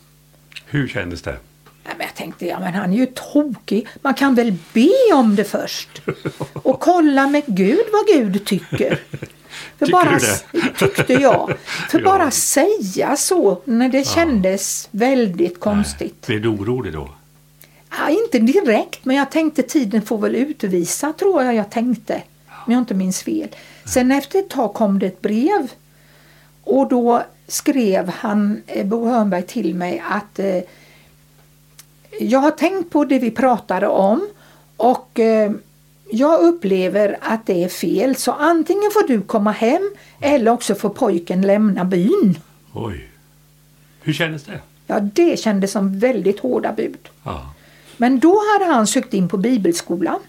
Hur 0.66 0.88
kändes 0.88 1.22
det? 1.22 1.36
Nej, 1.86 1.94
men 1.98 2.08
jag 2.08 2.16
tänkte, 2.16 2.46
ja 2.48 2.60
men 2.60 2.74
han 2.74 2.94
är 2.94 2.98
ju 2.98 3.06
tokig. 3.06 3.88
Man 4.02 4.14
kan 4.14 4.36
väl 4.36 4.54
be 4.74 4.90
om 5.14 5.36
det 5.36 5.44
först. 5.44 6.02
Och 6.54 6.80
kolla 6.80 7.28
med 7.28 7.44
Gud 7.46 7.86
vad 7.94 8.08
Gud 8.08 8.46
tycker. 8.46 9.00
För 9.78 9.86
Tycker 9.86 9.92
bara, 9.92 10.20
du 10.20 10.60
det? 10.60 10.70
Tyckte 10.80 11.14
jag. 11.14 11.54
För 11.90 12.00
Ja. 12.04 12.06
bara 12.06 12.32
säga 12.32 13.16
så 13.18 13.62
när 13.66 13.90
det 13.90 14.08
kändes 14.08 14.88
väldigt 14.92 15.60
konstigt. 15.60 16.28
Blev 16.28 16.42
du 16.42 16.48
orolig 16.48 16.94
då? 16.94 17.10
Ja, 17.98 18.10
inte 18.10 18.40
direkt, 18.40 19.06
men 19.06 19.16
jag 19.16 19.32
tänkte 19.32 19.64
tiden 19.64 20.02
får 20.02 20.18
väl 20.18 20.36
utvisa, 20.36 21.14
tror 21.14 21.44
jag 21.44 21.56
jag 21.56 21.70
tänkte. 21.70 22.22
Om 22.66 22.74
jag 22.74 22.80
inte 22.80 22.94
minns 22.94 23.22
fel. 23.22 23.50
Sen 23.86 24.12
efter 24.12 24.40
ett 24.40 24.50
tag 24.50 24.74
kom 24.74 25.00
det 25.00 25.08
ett 25.08 25.22
brev. 25.22 25.72
Och 26.64 26.90
då 26.90 27.24
skrev 27.48 28.10
han, 28.10 28.62
eh, 28.68 28.86
Bo 28.86 29.06
Hörnberg 29.06 29.44
till 29.44 29.76
mig 29.76 30.04
att 30.10 30.40
eh, 30.40 30.62
jag 32.20 32.40
har 32.40 32.52
tänkt 32.52 32.90
på 32.90 33.06
det 33.06 33.20
vi 33.20 33.32
pratade 33.32 33.88
om 33.88 34.28
och 34.78 35.20
eh, 35.20 35.52
jag 36.12 36.40
upplever 36.40 37.18
att 37.22 37.46
det 37.46 37.64
är 37.64 37.70
fel 37.70 38.16
så 38.16 38.32
antingen 38.32 38.92
får 38.94 39.08
du 39.08 39.22
komma 39.22 39.52
hem 39.52 39.92
eller 40.20 40.52
också 40.52 40.76
får 40.76 40.90
pojken 40.90 41.42
lämna 41.42 41.86
byn. 41.86 42.40
Oj. 42.74 43.10
Hur 44.02 44.14
kändes 44.14 44.44
det? 44.44 44.60
Ja, 44.88 45.00
det 45.00 45.40
kändes 45.40 45.72
som 45.72 46.00
väldigt 46.00 46.40
hårda 46.40 46.74
bud. 46.74 47.10
Ja. 47.24 47.53
Men 47.98 48.20
då 48.20 48.40
hade 48.54 48.74
han 48.74 48.88
sökt 48.88 49.14
in 49.14 49.30
på 49.30 49.38
bibelskola. 49.38 50.20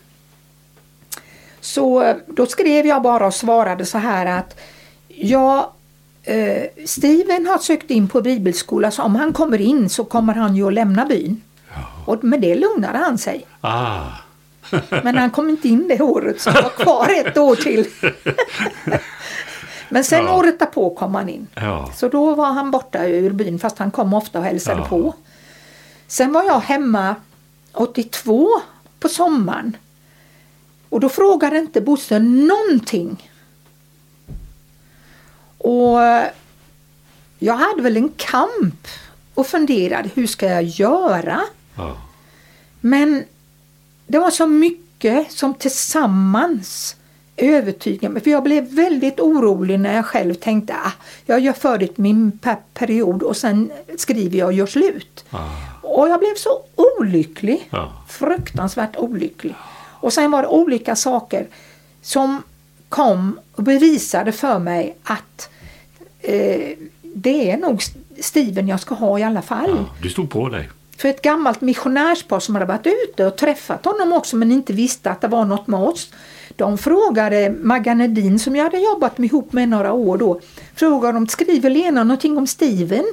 Så 1.61 2.03
eh, 2.03 2.17
då 2.27 2.47
skrev 2.47 2.87
jag 2.87 3.03
bara 3.03 3.27
och 3.27 3.35
svarade 3.35 3.87
så 3.87 3.99
här 3.99 4.27
att 4.27 4.61
ja, 5.09 5.73
eh, 6.23 6.63
Steven 6.87 7.47
har 7.47 7.59
sökt 7.59 7.91
in 7.91 8.09
på 8.09 8.21
bibelskola 8.21 8.91
så 8.91 9.03
om 9.03 9.15
han 9.17 9.33
kommer 9.33 9.61
in 9.61 9.89
så 9.89 10.05
kommer 10.05 10.35
han 10.35 10.57
ju 10.57 10.67
att 10.67 10.73
lämna 10.75 11.05
byn. 11.05 11.43
Och 12.07 12.25
med 12.25 12.41
det 12.41 12.55
lugnade 12.55 12.99
han 12.99 13.19
sig. 13.19 13.47
Ah. 13.61 14.01
Men 15.03 15.19
han 15.19 15.31
kom 15.31 15.49
inte 15.51 15.69
in 15.69 15.89
det 15.89 16.01
året 16.01 16.41
så 16.41 16.51
han 16.51 16.63
var 16.63 16.71
kvar 16.71 17.09
ett 17.27 17.39
år 17.39 17.57
till. 17.57 17.87
Men 19.89 20.05
sen 20.05 20.25
Ja. 20.25 20.37
året 20.39 20.59
därpå 20.59 20.95
kom 20.95 21.15
han 21.15 21.29
in. 21.29 21.47
Ja. 21.55 21.91
Så 21.97 22.09
då 22.09 22.35
var 22.35 22.47
han 22.53 22.71
borta 22.71 23.05
ur 23.07 23.31
byn 23.31 23.59
fast 23.59 23.79
han 23.79 23.91
kom 23.91 24.15
ofta 24.15 24.39
och 24.39 24.45
hälsade 24.45 24.81
Ja. 24.81 24.87
på. 24.89 25.15
Sen 26.07 26.33
var 26.33 26.43
jag 26.45 26.61
hemma 26.61 27.15
82 27.75 28.49
på 29.01 29.09
sommaren. 29.09 29.77
Och 30.89 31.01
då 31.01 31.09
frågade 31.09 31.59
inte 31.59 31.81
Bosse 31.81 32.19
någonting. 32.19 33.31
Och 35.59 35.99
jag 37.39 37.55
hade 37.57 37.83
väl 37.83 37.97
en 37.97 38.09
kamp 38.17 38.89
och 39.35 39.47
funderade 39.47 40.11
hur 40.15 40.27
ska 40.27 40.47
jag 40.47 40.63
göra? 40.63 41.41
Ja. 41.77 41.97
Men 42.81 43.25
det 44.07 44.19
var 44.19 44.31
så 44.31 44.47
mycket 44.47 45.33
som 45.33 45.55
tillsammans 45.55 46.97
övertygade 47.37 48.13
mig. 48.15 48.23
För 48.23 48.31
jag 48.31 48.43
blev 48.43 48.65
väldigt 48.75 49.21
orolig 49.21 49.81
när 49.81 49.95
jag 49.95 50.07
själv 50.07 50.35
tänkte 50.35 50.75
ah, 50.75 50.93
jag 51.27 51.41
gör 51.41 51.53
färdigt 51.53 51.99
min 51.99 52.33
pe- 52.43 52.57
period 52.75 53.23
och 53.23 53.37
sen 53.37 53.73
skriver 53.99 54.39
jag 54.39 54.47
och 54.47 54.53
gör 54.53 54.67
slut. 54.67 55.25
Ah. 55.31 55.49
Och 55.85 56.09
jag 56.09 56.21
blev 56.21 56.35
så 56.35 56.63
olycklig. 56.77 57.69
Ja. 57.71 57.93
Fruktansvärt 58.09 58.97
olycklig. 58.97 59.55
Och 60.01 60.13
sen 60.13 60.31
var 60.31 60.43
det 60.43 60.49
olika 60.49 60.97
saker 60.97 61.47
som 62.03 62.43
kom 62.89 63.41
och 63.53 63.63
bevisade 63.63 64.33
för 64.33 64.59
mig 64.59 64.97
att 65.03 65.51
eh, 66.21 66.77
det 67.03 67.51
är 67.51 67.57
nog 67.57 67.83
Steven 68.21 68.69
jag 68.69 68.81
ska 68.81 68.95
ha 68.95 69.19
i 69.19 69.23
alla 69.23 69.43
fall. 69.43 69.71
Ja, 69.71 69.95
du 70.03 70.11
stod 70.11 70.31
på 70.31 70.49
dig. 70.49 70.69
För 70.97 71.09
ett 71.09 71.23
gammalt 71.23 71.61
missionärspar 71.61 72.41
som 72.41 72.55
hade 72.55 72.67
varit 72.67 72.87
ute 72.87 73.27
och 73.27 73.37
träffat 73.37 73.85
honom 73.85 74.13
också 74.13 74.37
men 74.37 74.53
inte 74.53 74.73
visste 74.73 75.11
att 75.11 75.21
det 75.21 75.29
var 75.29 75.45
något 75.45 75.67
med 75.67 75.81
oss. 75.81 76.11
De 76.57 76.79
frågade 76.79 77.55
Magga 77.63 77.95
Nedin 77.95 78.39
som 78.39 78.57
jag 78.57 78.65
hade 78.65 78.79
jobbat 78.79 79.19
med 79.19 79.27
ihop 79.27 79.53
med 79.53 79.69
några 79.69 79.93
år 79.93 80.19
då. 80.19 80.41
Frågade 80.75 81.19
om 81.19 81.27
skriver 81.27 81.71
Lena 81.71 82.05
någonting 82.05 82.39
om 82.39 82.47
Steven? 82.47 83.05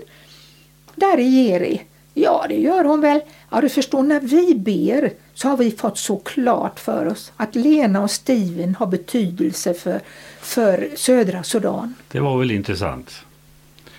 Där 0.95 1.19
i 1.19 1.29
Geri. 1.29 1.81
Ja 2.13 2.45
det 2.49 2.59
gör 2.59 2.83
hon 2.83 3.01
väl. 3.01 3.21
Ja 3.49 3.61
du 3.61 3.69
förstår 3.69 4.03
när 4.03 4.19
vi 4.19 4.55
ber 4.55 5.11
så 5.33 5.47
har 5.47 5.57
vi 5.57 5.71
fått 5.71 5.97
så 5.97 6.17
klart 6.17 6.79
för 6.79 7.07
oss 7.07 7.31
att 7.37 7.55
Lena 7.55 8.01
och 8.03 8.11
Steven 8.11 8.75
har 8.75 8.85
betydelse 8.85 9.73
för, 9.73 10.01
för 10.39 10.89
södra 10.95 11.43
Sudan. 11.43 11.95
Det 12.11 12.19
var 12.19 12.39
väl 12.39 12.51
intressant. 12.51 13.11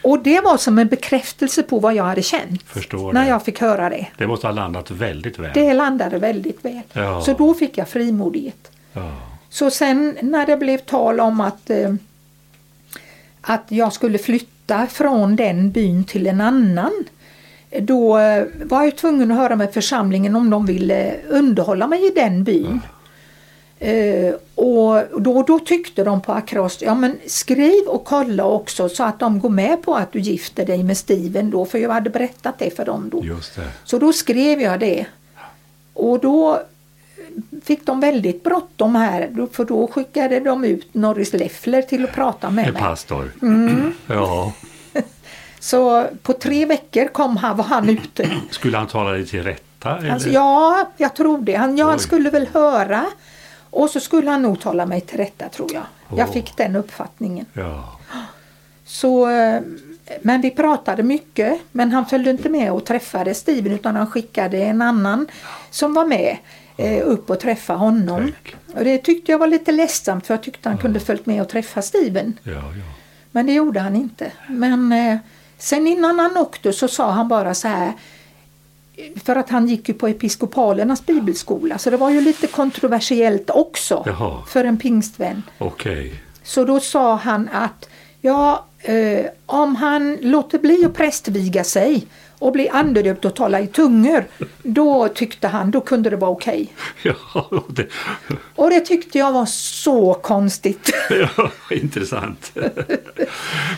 Och 0.03 0.23
det 0.23 0.41
var 0.41 0.57
som 0.57 0.79
en 0.79 0.89
bekräftelse 0.89 1.63
på 1.63 1.79
vad 1.79 1.95
jag 1.95 2.05
hade 2.05 2.23
känt. 2.23 2.63
Förstår 2.63 3.13
när 3.13 3.23
det. 3.23 3.29
jag 3.29 3.45
fick 3.45 3.61
höra 3.61 3.91
det. 3.91 4.07
Det 4.19 4.27
måste 4.27 4.47
ha 4.47 4.53
landat 4.53 4.91
väldigt 4.91 5.39
väl. 5.39 5.51
Det 5.55 5.73
landade 5.73 6.19
väldigt 6.19 6.65
väl. 6.65 6.81
Ja. 6.93 7.23
Så 7.23 7.33
då 7.33 7.55
fick 7.55 7.79
jag 7.79 7.89
frimodighet. 7.89 8.71
Ja. 8.93 9.17
Så 9.49 9.71
sen 9.71 10.17
när 10.23 10.47
det 10.47 10.57
blev 10.57 10.79
tal 10.79 11.21
om 11.21 11.41
att, 11.41 11.71
eh, 11.71 11.95
att 13.41 13.65
jag 13.69 13.93
skulle 13.93 14.19
flytta 14.19 14.87
från 14.87 15.37
den 15.37 15.71
byn 15.71 16.05
till 16.05 16.27
en 16.27 16.41
annan. 16.41 17.05
Då 17.81 18.19
eh, 18.19 18.45
var 18.65 18.83
jag 18.85 18.97
tvungen 18.97 19.31
att 19.31 19.37
höra 19.39 19.57
med 19.57 19.73
församlingen 19.75 20.37
om 20.37 20.51
de 20.51 20.67
ville 20.67 21.15
underhålla 21.29 21.87
mig 21.87 22.07
i 22.07 22.11
den 22.11 22.45
byn. 22.45 22.81
Eh, 23.79 24.35
och 24.55 25.23
då, 25.23 25.43
då 25.43 25.59
tyckte 25.59 26.05
de 26.05 26.21
på 26.21 26.33
Akros, 26.33 26.79
ja 26.83 26.95
men 26.95 27.19
skriv 27.27 27.83
och 27.89 28.05
kolla 28.05 28.45
också 28.45 28.89
så 28.89 29.05
att 29.05 29.19
de 29.19 29.41
går 29.41 29.49
med 29.51 29.83
på 29.83 29.95
att 29.95 30.13
du 30.13 30.19
gifter 30.21 30.67
dig 30.67 30.83
med 30.83 30.97
Steven 30.97 31.51
då, 31.51 31.65
för 31.65 31.79
jag 31.79 31.91
hade 31.91 32.11
berättat 32.11 32.59
det 32.59 32.77
för 32.77 32.85
dem 32.85 33.09
då. 33.13 33.25
Så 33.85 33.99
då 33.99 34.13
skrev 34.13 34.61
jag 34.61 34.81
det. 34.81 35.07
Och 35.95 36.21
då 36.21 36.63
fick 37.63 37.87
de 37.87 38.01
väldigt 38.01 38.43
bråttom 38.43 38.95
här, 38.95 39.47
för 39.53 39.65
då 39.65 39.87
skickade 39.87 40.41
de 40.41 40.65
ut 40.65 40.95
Norris 40.95 41.33
Leffler 41.33 41.83
till 41.83 42.05
att 42.05 42.13
prata 42.13 42.51
med 42.51 42.67
En 42.67 42.73
mig. 42.73 42.83
pastor. 42.83 43.33
Mm. 43.43 43.93
Ja. 44.07 44.53
Så 45.63 46.07
på 46.23 46.33
tre 46.33 46.67
veckor 46.67 47.07
kom 47.07 47.37
han, 47.37 47.57
var 47.57 47.65
han 47.65 47.89
ute. 47.89 48.31
Skulle 48.51 48.77
han 48.77 48.87
tala 48.87 49.11
dig 49.11 49.27
till 49.27 49.43
rätta? 49.43 50.13
Alltså, 50.13 50.29
ja, 50.29 50.91
jag 50.97 51.17
tror 51.17 51.39
det. 51.39 51.55
Han, 51.55 51.77
ja, 51.77 51.91
han 51.91 51.99
skulle 51.99 52.31
väl 52.31 52.49
höra 52.53 53.05
och 53.71 53.91
så 53.91 54.01
skulle 54.01 54.31
han 54.31 54.43
nog 54.43 54.61
tala 54.61 54.87
mig 54.87 55.01
till 55.01 55.17
rätta 55.19 55.49
tror 55.49 55.73
jag. 55.73 55.83
Jag 56.19 56.29
Åh. 56.29 56.33
fick 56.33 56.57
den 56.57 56.77
uppfattningen. 56.77 57.47
Ja. 57.53 57.99
Så, 58.85 59.31
eh, 59.31 59.61
men 60.23 60.41
vi 60.41 60.51
pratade 60.51 61.03
mycket 61.03 61.61
men 61.73 61.93
han 61.93 62.07
följde 62.07 62.31
inte 62.31 62.49
med 62.49 62.73
och 62.73 62.85
träffade 62.85 63.35
Steven 63.35 63.73
utan 63.73 63.97
han 63.97 64.07
skickade 64.07 64.59
en 64.59 64.83
annan 64.83 65.27
som 65.71 65.95
var 65.95 66.05
med 66.05 66.37
eh, 66.77 67.09
upp 67.09 67.31
och 67.31 67.41
träffa 67.41 67.75
honom. 67.75 68.33
Tack. 68.33 68.57
Och 68.79 68.85
det 68.85 68.99
tyckte 68.99 69.33
jag 69.33 69.39
var 69.39 69.47
lite 69.47 69.73
ledsamt 69.73 70.27
för 70.27 70.35
jag 70.35 70.43
tyckte 70.43 70.69
han 70.69 70.79
kunde 70.79 71.01
följt 71.01 71.27
med 71.27 71.43
och 71.43 71.49
träffa 71.49 71.83
Steven. 71.83 72.39
Ja, 72.43 72.53
ja. 72.53 72.63
Men 73.31 73.47
det 73.47 73.53
gjorde 73.53 73.81
han 73.81 73.97
inte. 73.97 74.33
Men 74.49 74.93
eh, 74.93 75.17
sen 75.63 75.87
innan 75.87 76.19
han 76.19 76.37
åkte 76.37 76.73
så 76.73 76.89
sa 76.89 77.11
han 77.11 77.29
bara 77.29 77.55
så 77.55 77.69
här 77.69 77.93
för 79.25 79.37
att 79.37 79.51
han 79.51 79.69
gick 79.69 79.89
ju 79.89 79.95
på 79.95 80.09
episkopalernas 80.09 81.07
bibelskola 81.07 81.79
så 81.79 81.91
det 81.91 81.97
var 81.97 82.11
ju 82.11 82.21
lite 82.21 82.47
kontroversiellt 82.47 83.51
också 83.51 84.03
Jaha. 84.07 84.43
för 84.47 84.65
en 84.65 84.79
pingstvän. 84.79 85.43
Okej. 85.59 86.15
Så 86.43 86.65
då 86.65 86.81
sa 86.81 87.15
han 87.17 87.49
att 87.53 87.89
ja, 88.21 88.65
eh, 88.81 89.27
om 89.47 89.77
han 89.77 90.17
låter 90.21 90.59
bli 90.59 90.85
att 90.85 90.95
prästviga 90.95 91.65
sig 91.65 92.07
och 92.43 92.53
bli 92.53 92.69
andedöpt 92.69 93.25
och 93.25 93.37
tala 93.37 93.61
i 93.61 93.67
tungor, 93.67 94.25
då 94.63 95.09
tyckte 95.09 95.49
han, 95.49 95.71
då 95.71 95.81
kunde 95.81 96.11
det 96.11 96.17
vara 96.17 96.31
okej. 96.31 96.73
Ja, 97.03 97.51
det, 97.69 97.87
Och 98.55 98.71
det 98.71 98.81
tyckte 98.81 99.19
jag 99.19 99.33
var 99.33 99.47
så 99.47 100.15
konstigt. 100.15 100.93
ja, 101.37 101.51
intressant. 101.71 102.53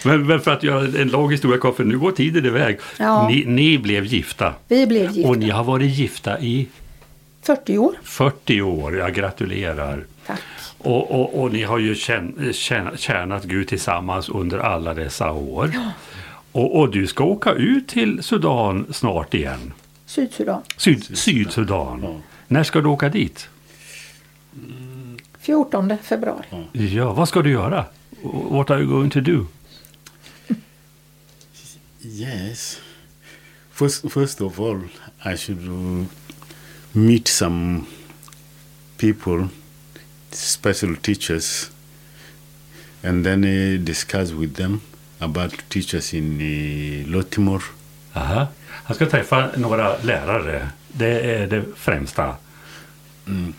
Men, 0.05 0.27
men 0.27 0.41
för 0.41 0.51
att 0.51 0.63
göra 0.63 0.81
en 1.03 1.09
lång 1.09 1.31
historia 1.31 1.59
kort, 1.59 1.77
för 1.77 1.85
nu 1.85 1.99
går 1.99 2.13
tiden 2.13 2.47
iväg. 2.47 2.79
Ja. 2.99 3.29
Ni, 3.29 3.45
ni 3.47 3.79
blev 3.79 4.05
gifta 4.05 4.55
Vi 4.69 4.87
blev 4.87 5.11
gifta. 5.11 5.29
och 5.31 5.39
ni 5.39 5.51
har 5.51 5.65
varit 5.65 5.91
gifta 5.91 6.41
i 6.41 6.69
40 7.43 7.79
år. 7.79 7.95
40 8.03 8.63
år. 8.63 8.97
Jag 8.97 9.15
gratulerar. 9.15 10.05
Tack. 10.27 10.41
Och, 10.79 11.11
och, 11.11 11.43
och 11.43 11.53
ni 11.53 11.63
har 11.63 11.79
ju 11.79 11.95
tjän, 11.95 12.53
tjän, 12.53 12.89
tjänat 12.97 13.45
Gud 13.45 13.69
tillsammans 13.69 14.29
under 14.29 14.59
alla 14.59 14.95
dessa 14.95 15.33
år. 15.33 15.71
Och, 16.55 16.81
och 16.81 16.91
du 16.91 17.07
ska 17.07 17.25
åka 17.25 17.53
ut 17.53 17.89
till 17.89 18.23
Sudan 18.23 18.87
snart 18.93 19.35
igen. 19.35 19.73
Sydsudan. 20.07 20.63
Syd, 20.77 21.19
Sydsudan. 21.19 22.23
När 22.49 22.65
ska 22.65 22.81
du 22.81 22.89
åka 22.89 23.09
dit? 23.09 23.49
14 25.39 25.99
februari. 26.03 26.47
Ja, 26.73 27.13
vad 27.13 27.29
ska 27.29 27.43
du 27.43 27.51
göra? 27.51 27.85
What 28.51 28.71
are 28.71 28.81
you 28.81 28.91
going 28.91 29.11
to 29.11 29.21
do? 29.21 29.47
Yes. 32.03 32.81
First, 33.71 34.13
first 34.13 34.41
of 34.41 34.61
all, 34.61 34.81
I 35.25 35.37
should 35.37 35.69
uh, 35.69 36.05
meet 36.93 37.29
some 37.29 37.87
people, 38.97 39.49
special 40.31 40.97
teachers, 40.97 41.71
and 43.03 43.25
then 43.25 43.45
uh, 43.45 43.85
discuss 43.85 44.31
with 44.31 44.55
them 44.55 44.81
about 45.19 45.53
teachers 45.69 46.15
in 46.15 46.41
uh, 46.41 47.09
Lotimor. 47.11 47.63
Aha. 48.13 48.47
Han 48.69 48.97
ska 48.97 49.07
träffa 49.07 49.49
några 49.57 49.97
lärare. 50.03 50.69
Det 50.93 51.21
är 51.35 51.47
det 51.47 51.65
främsta. 51.77 52.35
I 53.27 53.53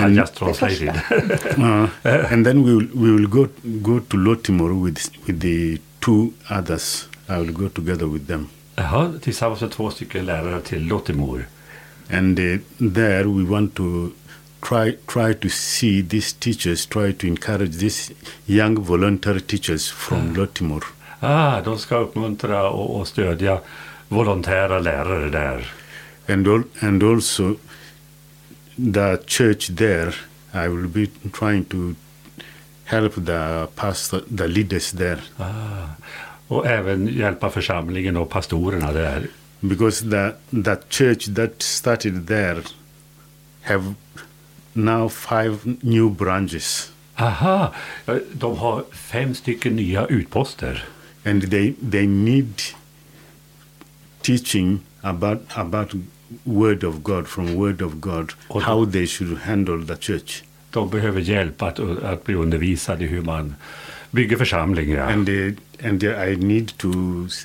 And- 0.00 0.16
just 0.16 0.34
translated. 0.34 1.00
Uh, 1.58 2.32
and 2.32 2.44
then 2.46 2.64
we 2.64 2.72
will, 2.74 2.88
we 2.94 3.10
will 3.12 3.26
go 3.28 3.48
go 3.64 4.00
to 4.00 4.16
Lotimor 4.16 4.84
with 4.84 5.10
with 5.26 5.40
the 5.40 5.78
two 6.00 6.32
others. 6.50 7.08
I 7.28 7.38
will 7.38 7.52
go 7.52 7.68
together 7.68 8.06
with 8.06 8.26
them, 8.26 8.46
Jaha, 8.76 9.12
tillsammans 9.22 9.60
med 9.60 9.70
två 9.70 9.90
stycken 9.90 10.26
lärare 10.26 10.60
till 10.60 10.86
Lottimor. 10.86 11.44
and 12.10 12.38
uh, 12.38 12.58
there 12.94 13.24
we 13.24 13.44
want 13.44 13.74
to 13.74 14.10
try 14.60 14.96
try 15.06 15.34
to 15.34 15.48
see 15.48 16.02
these 16.02 16.32
teachers, 16.38 16.86
try 16.86 17.12
to 17.12 17.26
encourage 17.26 17.76
these 17.78 18.12
young 18.46 18.76
volunteer 18.84 19.40
teachers 19.40 19.88
from 19.90 20.34
Lotimor. 20.34 20.84
Ah, 21.20 21.60
de 21.60 21.78
ska 21.78 21.96
uppmuntra 21.96 22.68
och, 22.70 23.00
och 23.00 23.08
stödja 23.08 23.60
volontära 24.08 24.78
lärare 24.78 25.30
där. 25.30 25.72
and 26.28 26.48
al- 26.48 26.64
and 26.80 27.02
also 27.02 27.56
the 28.94 29.16
church 29.26 29.70
there. 29.76 30.12
I 30.54 30.68
will 30.68 30.88
be 30.88 31.06
trying 31.32 31.64
to 31.64 31.94
help 32.84 33.14
the 33.26 33.66
pastor, 33.74 34.20
the 34.36 34.46
leaders 34.48 34.90
there, 34.92 35.20
Ah. 35.36 35.88
Och 36.48 36.66
även 36.66 37.08
hjälpa 37.08 37.50
församlingen 37.50 38.16
och 38.16 38.30
pastorerna 38.30 38.92
där. 38.92 39.26
because 39.60 40.10
the 40.10 40.32
the 40.62 40.76
church 40.90 41.34
that 41.36 41.62
started 41.62 42.26
there 42.28 42.62
have 43.62 43.94
now 44.78 45.08
five 45.08 45.58
new 45.82 46.10
branches, 46.10 46.92
Aha, 47.16 47.72
de 48.40 48.54
har 48.56 48.84
fem 48.92 49.34
stycken 49.34 49.76
nya 49.76 50.06
utposter. 50.10 50.84
and 51.24 51.42
they 51.50 51.74
they 51.90 52.06
need 52.06 52.48
teaching 54.22 54.80
about 55.02 55.40
about 55.56 55.94
word 56.46 56.84
of 56.84 57.02
God 57.02 57.26
from 57.26 57.54
word 57.56 57.80
of 57.82 58.00
God 58.00 58.32
Och- 58.48 58.62
how 58.62 58.84
they 58.84 59.06
should 59.06 59.38
handle 59.38 59.84
the 59.84 59.96
church. 59.96 60.42
De 60.70 60.90
behöver 60.90 61.20
hjälp 61.20 61.62
att, 61.62 61.80
att 61.80 62.24
bli 62.24 62.34
undervisade 62.34 63.04
hur 63.06 63.22
man 63.22 63.54
bygger 64.10 64.36
församlingar. 64.36 65.12
and 65.12 65.28
uh, 65.28 65.52
and 65.82 66.02
I 66.02 66.36
need 66.36 66.72
to 66.78 66.92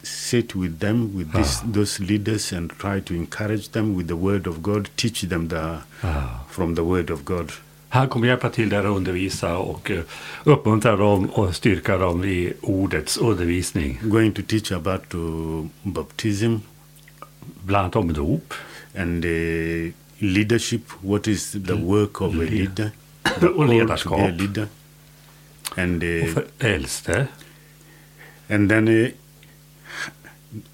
sit 0.03 0.55
with 0.55 0.79
them 0.79 1.17
with 1.17 1.31
this, 1.33 1.61
those 1.73 2.03
leaders 2.03 2.53
and 2.53 2.71
try 2.79 2.99
to 3.01 3.13
encourage 3.13 3.69
them 3.71 3.95
with 3.97 4.07
the 4.07 4.15
word 4.15 4.47
of 4.47 4.61
God, 4.61 4.89
teach 4.95 5.21
them 5.29 5.47
the 5.49 5.77
Ah. 6.03 6.42
From 6.53 6.75
the 6.75 6.81
word 6.81 7.09
of 7.11 7.23
God. 7.23 7.51
Han 7.89 8.09
kommer 8.09 8.27
hjälpa 8.27 8.49
till 8.49 8.69
där 8.69 8.85
och 8.85 8.97
undervisa 8.97 9.57
och 9.57 9.91
eh, 9.91 10.03
uppmuntra 10.43 10.95
dem 10.95 11.25
och 11.29 11.55
styrka 11.55 11.97
dem 11.97 12.23
i 12.23 12.53
ordets 12.61 13.17
undervisning. 13.17 13.99
going 14.03 14.31
to 14.31 14.41
teach 14.41 14.71
about 14.71 15.15
uh, 15.15 15.65
baptism 15.83 16.55
Bland 17.63 17.83
annat 17.83 17.95
om 17.95 18.13
dop. 18.13 18.53
and 18.95 19.25
uh, 19.25 19.91
leadership. 20.19 20.81
What 21.01 21.27
is 21.27 21.51
the 21.51 21.73
work 21.73 22.21
of 22.21 22.33
a 22.33 22.37
leader? 22.37 22.91
Och 23.23 23.99
to 23.99 24.09
be 24.09 24.21
a 24.23 24.31
leader. 24.37 24.67
And 25.75 26.03
uh, 26.03 26.23
Och 26.23 26.29
för 26.29 26.45
äldste. 26.59 27.27
and 28.49 28.69
then 28.69 28.87
uh, 28.87 29.09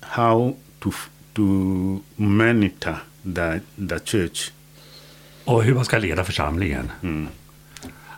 how 0.01 0.55
to 0.79 0.91
to 1.33 1.41
monitor 2.15 2.95
the 3.35 3.61
the 3.89 3.99
church. 3.99 4.51
Och 5.49 5.63
hur 5.63 5.75
man 5.75 5.85
ska 5.85 5.97
leda 5.97 6.23
församlingen. 6.23 6.91
Mm. 7.03 7.27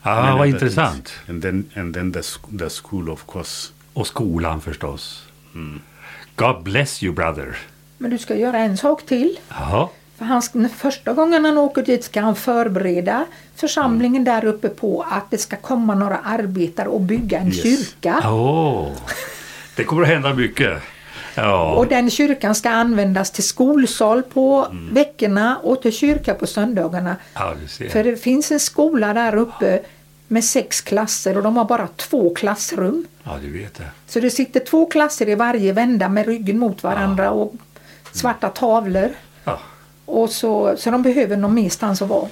Ah, 0.02 0.22
Many 0.22 0.38
vad 0.38 0.48
intressant. 0.48 1.14
And 1.30 1.42
then 1.42 1.70
and 1.76 1.94
then 1.94 2.14
the 2.14 2.22
the 2.60 2.70
school 2.70 3.10
of 3.10 3.26
course. 3.28 3.72
Och 3.94 4.08
skolan 4.08 4.62
förstås. 4.62 5.24
God 6.36 6.64
bless 6.64 7.04
you 7.04 7.14
brother. 7.16 7.58
Men 7.98 8.12
du 8.12 8.18
ska 8.18 8.36
göra 8.36 8.58
en 8.60 8.78
sak 8.78 9.06
till. 9.06 9.40
Jaha. 9.50 9.88
För 10.18 10.26
han, 10.26 10.70
första 10.78 11.14
gången 11.14 11.46
han 11.46 11.58
åker 11.58 11.82
dit 11.84 12.04
ska 12.04 12.22
han 12.22 12.36
förbereda 12.36 13.26
församlingen 13.56 14.24
där 14.24 14.46
uppe 14.46 14.70
på 14.70 15.06
att 15.12 15.32
det 15.32 15.38
ska 15.38 15.56
komma 15.56 15.96
några 15.96 16.18
arbetare 16.18 16.88
och 16.88 17.02
bygga 17.02 17.40
en 17.40 17.48
Yes. 17.48 17.64
kyrka. 17.64 18.22
Åh, 18.26 18.92
det 19.76 19.84
kommer 19.84 20.02
att 20.04 20.08
hända 20.08 20.34
mycket. 20.34 20.82
Ja, 21.36 21.76
Och 21.76 21.88
den 21.88 22.10
kyrkan 22.10 22.56
ska 22.56 22.70
användas 22.70 23.32
till 23.32 23.44
skolsal 23.44 24.24
på 24.24 24.68
veckorna 24.92 25.58
och 25.64 25.82
till 25.82 25.92
kyrka 25.94 26.34
på 26.34 26.48
söndagarna. 26.48 27.16
ja. 27.34 27.54
För 27.92 28.04
det 28.04 28.18
finns 28.18 28.52
en 28.52 28.60
skola 28.60 29.14
där 29.14 29.36
uppe 29.36 29.80
med 30.28 30.44
sex 30.44 30.82
klasser 30.82 31.38
och 31.38 31.44
de 31.44 31.58
har 31.58 31.66
bara 31.66 31.88
två 31.88 32.34
klassrum. 32.34 33.06
Ja, 33.24 33.38
du 33.42 33.52
vet 33.60 33.74
det. 33.76 33.84
Så 34.08 34.20
det 34.20 34.30
sitter 34.30 34.60
två 34.60 34.86
klasser 34.86 35.30
i 35.30 35.36
varje 35.36 35.74
vända 35.74 36.10
med 36.10 36.26
ryggen 36.26 36.60
mot 36.60 36.84
varandra 36.84 37.32
och 37.32 37.54
svarta 38.12 38.50
tavlor. 38.50 39.10
Ja. 39.44 39.60
Och 40.06 40.30
så, 40.30 40.76
så 40.78 40.92
de 40.92 41.02
behöver 41.02 41.38
någon 41.38 41.54
merstans 41.54 42.02
att 42.02 42.10
vara. 42.10 42.28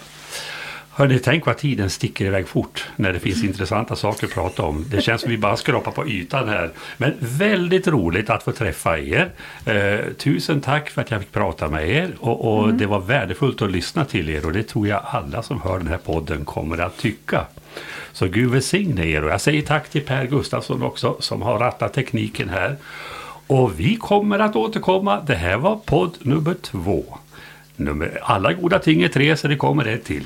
Hörni, 0.99 1.19
tänk 1.19 1.45
vad 1.45 1.57
tiden 1.57 1.89
sticker 1.89 2.25
iväg 2.25 2.47
fort 2.47 2.87
när 2.95 3.13
det 3.13 3.19
finns 3.19 3.43
intressanta 3.43 3.95
saker 3.95 4.27
att 4.27 4.33
prata 4.33 4.63
om. 4.63 4.85
Det 4.89 5.01
känns 5.01 5.21
som 5.21 5.31
vi 5.31 5.37
bara 5.37 5.57
skrapar 5.57 5.91
på 5.91 6.07
ytan 6.07 6.49
här. 6.49 6.71
Men 6.97 7.13
väldigt 7.19 7.87
roligt 7.87 8.29
att 8.29 8.43
få 8.43 8.51
träffa 8.51 8.99
er. 8.99 9.31
Eh, 9.65 10.13
tusen 10.17 10.61
tack 10.61 10.89
för 10.89 11.01
att 11.01 11.11
jag 11.11 11.19
fick 11.19 11.31
prata 11.31 11.69
med 11.69 11.89
er 11.89 12.15
och, 12.19 12.53
och 12.53 12.73
det 12.73 12.85
var 12.85 12.99
värdefullt 12.99 13.61
att 13.61 13.71
lyssna 13.71 14.05
till 14.05 14.29
er 14.29 14.45
och 14.45 14.53
det 14.53 14.63
tror 14.63 14.87
jag 14.87 15.01
alla 15.05 15.43
som 15.43 15.61
hör 15.61 15.77
den 15.77 15.87
här 15.87 15.97
podden 15.97 16.45
kommer 16.45 16.77
att 16.77 16.97
tycka. 16.97 17.45
Så 18.13 18.27
Gud 18.27 18.51
välsigne 18.51 19.05
er 19.05 19.23
och 19.23 19.31
jag 19.31 19.41
säger 19.41 19.61
tack 19.61 19.89
till 19.89 20.05
Per 20.05 20.25
Gustafsson 20.25 20.83
också 20.83 21.17
som 21.19 21.41
har 21.41 21.59
rattat 21.59 21.93
tekniken 21.93 22.49
här. 22.49 22.77
Och 23.47 23.79
vi 23.79 23.95
kommer 23.95 24.39
att 24.39 24.55
återkomma. 24.55 25.21
Det 25.27 25.35
här 25.35 25.57
var 25.57 25.75
podd 25.75 26.17
nummer 26.19 26.53
två. 26.53 27.17
Nummer, 27.75 28.19
alla 28.21 28.53
goda 28.53 28.79
ting 28.79 29.01
är 29.01 29.07
tre 29.07 29.37
så 29.37 29.47
det 29.47 29.55
kommer 29.55 29.85
ett 29.85 30.03
till. 30.03 30.25